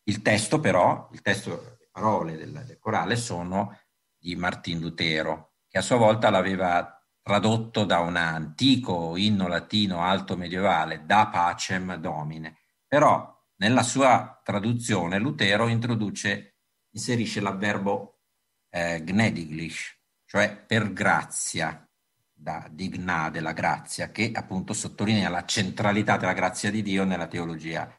Il 0.05 0.23
testo 0.23 0.61
però, 0.61 1.11
il 1.13 1.21
testo, 1.21 1.77
le 1.79 1.89
parole 1.91 2.37
del, 2.37 2.65
del 2.65 2.79
corale 2.79 3.17
sono 3.17 3.79
di 4.17 4.35
Martin 4.37 4.81
Lutero, 4.81 5.57
che 5.69 5.79
a 5.79 5.83
sua 5.83 5.97
volta 5.97 6.31
l'aveva 6.31 6.95
tradotto 7.21 7.85
da 7.85 7.99
un 7.99 8.17
antico 8.17 9.17
inno 9.17 9.47
latino 9.47 10.03
alto 10.03 10.37
medievale, 10.37 11.05
da 11.05 11.29
pacem 11.29 11.97
domine, 11.97 12.60
però 12.91 13.41
nella 13.59 13.85
sua 13.85 14.41
traduzione 14.43 15.21
Lutero 15.21 15.69
introduce, 15.69 16.57
inserisce 16.91 17.41
l'avverbo 17.41 18.23
eh, 18.69 19.01
gnädiglich, 19.01 20.01
cioè 20.25 20.57
per 20.67 20.93
grazia, 20.93 21.89
da 22.33 22.67
digna 22.69 23.31
della 23.31 23.53
grazia, 23.53 24.11
che 24.11 24.33
appunto 24.35 24.73
sottolinea 24.73 25.29
la 25.29 25.45
centralità 25.45 26.17
della 26.17 26.33
grazia 26.33 26.73
di 26.73 26.83
Dio 26.83 27.05
nella 27.05 27.29
teologia 27.29 27.97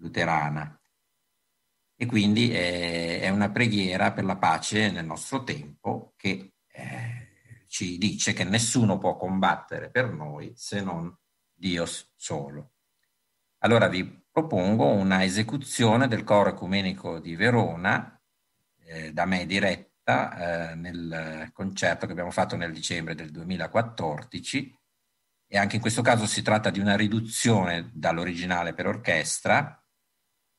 luterana. 0.00 0.78
E 1.96 2.04
quindi 2.04 2.50
è, 2.50 3.20
è 3.20 3.30
una 3.30 3.50
preghiera 3.50 4.12
per 4.12 4.24
la 4.24 4.36
pace 4.36 4.90
nel 4.90 5.06
nostro 5.06 5.42
tempo 5.42 6.12
che 6.16 6.52
eh, 6.70 7.64
ci 7.66 7.96
dice 7.96 8.34
che 8.34 8.44
nessuno 8.44 8.98
può 8.98 9.16
combattere 9.16 9.90
per 9.90 10.12
noi 10.12 10.52
se 10.54 10.82
non 10.82 11.16
Dio 11.50 11.86
solo. 12.14 12.72
Allora 13.60 13.88
vi 13.88 14.22
propongo 14.34 14.88
una 14.88 15.22
esecuzione 15.22 16.08
del 16.08 16.24
coro 16.24 16.50
ecumenico 16.50 17.20
di 17.20 17.36
Verona, 17.36 18.20
eh, 18.84 19.12
da 19.12 19.26
me 19.26 19.46
diretta, 19.46 20.72
eh, 20.72 20.74
nel 20.74 21.50
concerto 21.52 22.04
che 22.04 22.10
abbiamo 22.10 22.32
fatto 22.32 22.56
nel 22.56 22.72
dicembre 22.72 23.14
del 23.14 23.30
2014 23.30 24.76
e 25.46 25.56
anche 25.56 25.76
in 25.76 25.80
questo 25.80 26.02
caso 26.02 26.26
si 26.26 26.42
tratta 26.42 26.70
di 26.70 26.80
una 26.80 26.96
riduzione 26.96 27.92
dall'originale 27.94 28.74
per 28.74 28.88
orchestra, 28.88 29.80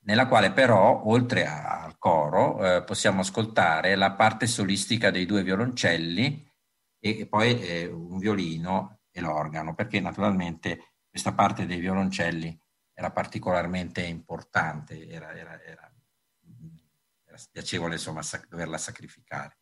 nella 0.05 0.27
quale 0.27 0.53
però, 0.53 1.03
oltre 1.07 1.45
a, 1.45 1.83
al 1.83 1.97
coro, 1.97 2.77
eh, 2.77 2.83
possiamo 2.85 3.19
ascoltare 3.19 3.95
la 3.95 4.13
parte 4.13 4.47
solistica 4.47 5.11
dei 5.11 5.25
due 5.25 5.43
violoncelli 5.43 6.49
e, 6.97 7.19
e 7.19 7.27
poi 7.27 7.61
eh, 7.61 7.87
un 7.87 8.19
violino 8.19 9.01
e 9.11 9.19
l'organo, 9.19 9.75
perché 9.75 9.99
naturalmente 9.99 10.93
questa 11.09 11.33
parte 11.33 11.65
dei 11.65 11.79
violoncelli 11.81 12.57
era 12.95 13.11
particolarmente 13.11 14.01
importante, 14.01 15.07
era, 15.07 15.33
era, 15.35 15.61
era, 15.61 15.93
era 17.25 17.37
spiacevole 17.37 17.95
insomma 17.95 18.23
sac- 18.23 18.47
doverla 18.47 18.77
sacrificare. 18.77 19.57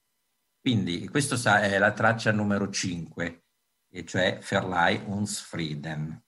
Quindi 0.62 1.10
questa 1.10 1.60
è 1.60 1.78
la 1.78 1.92
traccia 1.92 2.32
numero 2.32 2.70
5, 2.70 3.44
e 3.90 4.06
cioè 4.06 4.40
Verleih 4.40 5.04
uns 5.08 5.42
Frieden. 5.42 6.24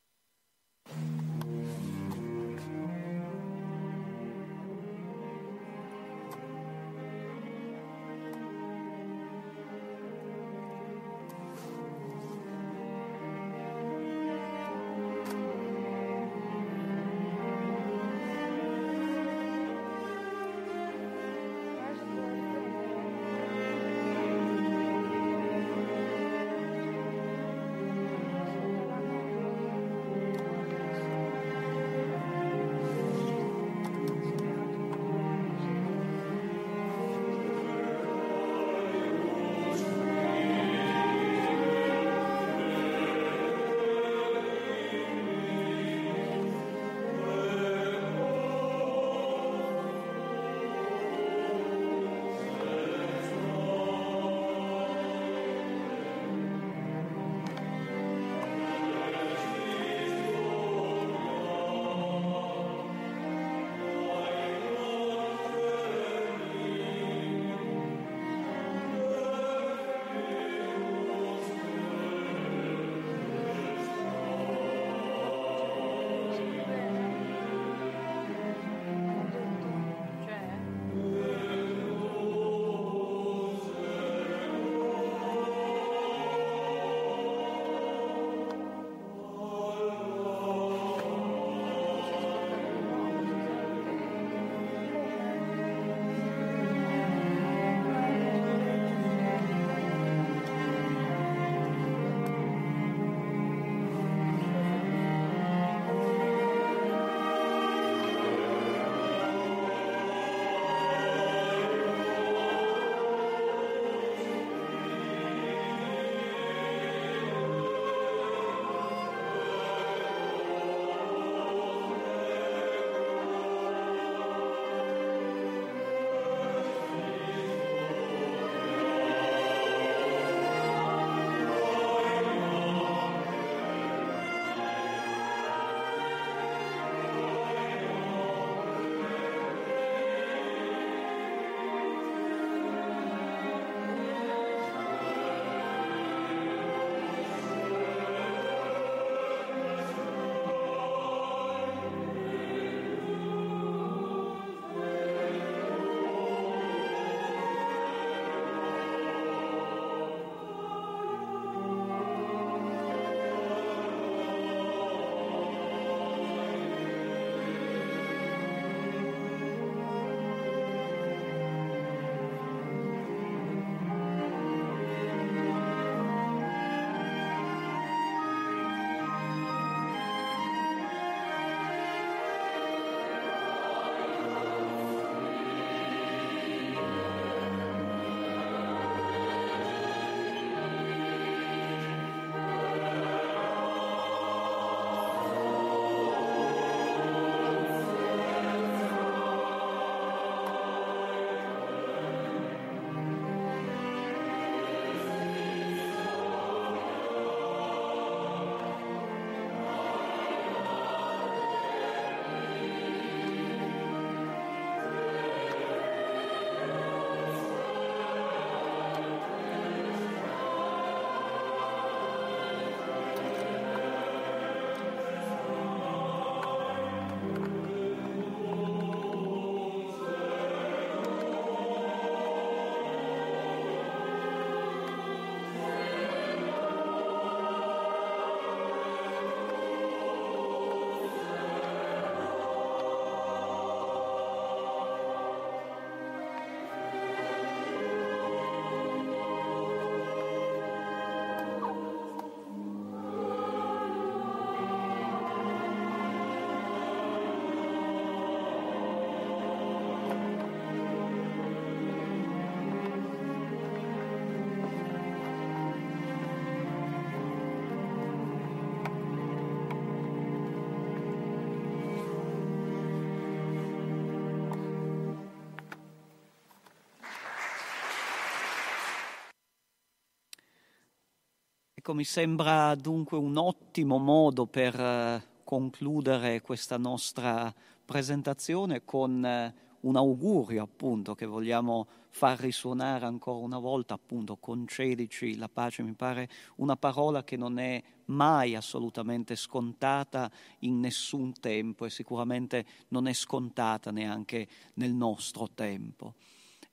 Ecco, 281.88 281.94
mi 281.94 282.04
sembra 282.04 282.74
dunque 282.74 283.16
un 283.16 283.38
ottimo 283.38 284.00
modo 284.00 284.48
per 284.48 284.74
eh, 284.74 285.24
concludere 285.44 286.42
questa 286.42 286.80
nostra 286.80 287.54
presentazione 287.86 288.84
con 288.84 289.24
eh, 289.24 289.54
un 289.82 289.96
augurio 289.96 290.64
appunto 290.64 291.14
che 291.14 291.28
vogliamo 291.28 291.86
far 292.10 292.40
risuonare 292.40 293.06
ancora 293.06 293.38
una 293.38 293.60
volta, 293.60 293.94
appunto 293.94 294.36
concedici 294.38 295.38
la 295.38 295.48
pace, 295.48 295.84
mi 295.84 295.94
pare 295.94 296.28
una 296.56 296.76
parola 296.76 297.24
che 297.24 297.38
non 297.38 297.60
è 297.60 297.84
mai 298.06 298.56
assolutamente 298.56 299.36
scontata 299.36 300.32
in 300.62 300.80
nessun 300.80 301.34
tempo 301.40 301.86
e 301.86 301.92
sicuramente 301.92 302.66
non 302.88 303.06
è 303.08 303.14
scontata 303.14 303.92
neanche 303.92 304.48
nel 304.74 304.96
nostro 304.96 305.52
tempo. 305.54 306.16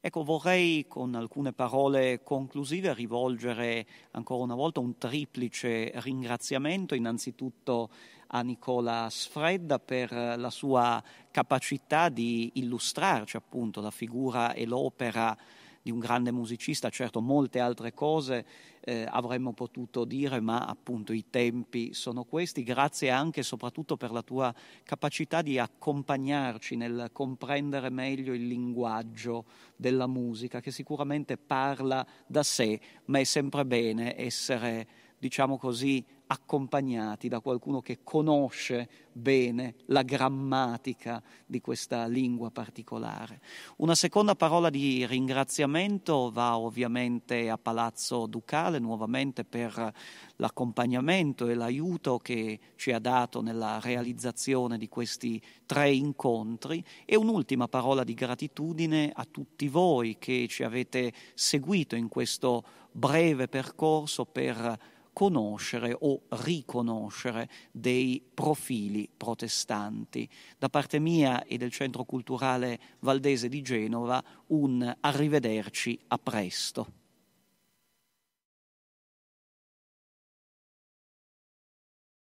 Ecco, 0.04 0.24
vorrei 0.24 0.88
con 0.88 1.14
alcune 1.14 1.52
parole 1.52 2.24
conclusive 2.24 2.92
rivolgere 2.92 3.86
ancora 4.10 4.42
una 4.42 4.56
volta 4.56 4.80
un 4.80 4.98
triplice 4.98 5.92
ringraziamento, 5.94 6.96
innanzitutto 6.96 7.88
a 8.26 8.40
Nicola 8.40 9.06
Sfredda 9.08 9.78
per 9.78 10.10
la 10.10 10.50
sua 10.50 11.00
capacità 11.30 12.08
di 12.08 12.50
illustrarci 12.54 13.36
appunto 13.36 13.80
la 13.80 13.92
figura 13.92 14.54
e 14.54 14.66
l'opera 14.66 15.38
di 15.80 15.92
un 15.92 16.00
grande 16.00 16.32
musicista, 16.32 16.90
certo 16.90 17.20
molte 17.20 17.60
altre 17.60 17.94
cose 17.94 18.44
eh, 18.84 19.06
avremmo 19.08 19.52
potuto 19.52 20.04
dire, 20.04 20.40
ma 20.40 20.66
appunto 20.66 21.12
i 21.12 21.26
tempi 21.30 21.94
sono 21.94 22.24
questi. 22.24 22.62
Grazie 22.62 23.10
anche 23.10 23.40
e 23.40 23.44
soprattutto 23.44 23.96
per 23.96 24.10
la 24.10 24.22
tua 24.22 24.52
capacità 24.82 25.42
di 25.42 25.58
accompagnarci 25.58 26.76
nel 26.76 27.10
comprendere 27.12 27.90
meglio 27.90 28.32
il 28.34 28.46
linguaggio 28.46 29.44
della 29.76 30.06
musica, 30.06 30.60
che 30.60 30.70
sicuramente 30.70 31.36
parla 31.36 32.06
da 32.26 32.42
sé, 32.42 32.80
ma 33.06 33.18
è 33.18 33.24
sempre 33.24 33.64
bene 33.64 34.18
essere, 34.18 34.86
diciamo 35.18 35.58
così, 35.58 36.04
accompagnati 36.32 37.28
da 37.28 37.40
qualcuno 37.40 37.82
che 37.82 37.98
conosce 38.02 38.88
bene 39.12 39.74
la 39.86 40.02
grammatica 40.02 41.22
di 41.44 41.60
questa 41.60 42.06
lingua 42.06 42.50
particolare. 42.50 43.42
Una 43.76 43.94
seconda 43.94 44.34
parola 44.34 44.70
di 44.70 45.04
ringraziamento 45.06 46.30
va 46.30 46.56
ovviamente 46.56 47.50
a 47.50 47.58
Palazzo 47.58 48.24
Ducale 48.24 48.78
nuovamente 48.78 49.44
per 49.44 49.92
l'accompagnamento 50.36 51.48
e 51.48 51.54
l'aiuto 51.54 52.18
che 52.18 52.58
ci 52.76 52.92
ha 52.92 52.98
dato 52.98 53.42
nella 53.42 53.78
realizzazione 53.80 54.78
di 54.78 54.88
questi 54.88 55.40
tre 55.66 55.92
incontri 55.92 56.82
e 57.04 57.14
un'ultima 57.14 57.68
parola 57.68 58.04
di 58.04 58.14
gratitudine 58.14 59.12
a 59.14 59.26
tutti 59.30 59.68
voi 59.68 60.16
che 60.18 60.46
ci 60.48 60.64
avete 60.64 61.12
seguito 61.34 61.94
in 61.94 62.08
questo 62.08 62.64
breve 62.90 63.48
percorso 63.48 64.24
per 64.24 64.78
conoscere 65.12 65.96
o 65.98 66.22
riconoscere 66.28 67.48
dei 67.70 68.22
profili 68.32 69.08
protestanti. 69.14 70.28
Da 70.58 70.68
parte 70.68 70.98
mia 70.98 71.44
e 71.44 71.56
del 71.56 71.70
Centro 71.70 72.04
Culturale 72.04 72.78
Valdese 73.00 73.48
di 73.48 73.62
Genova 73.62 74.22
un 74.48 74.96
arrivederci 75.00 75.98
a 76.08 76.18
presto. 76.18 77.01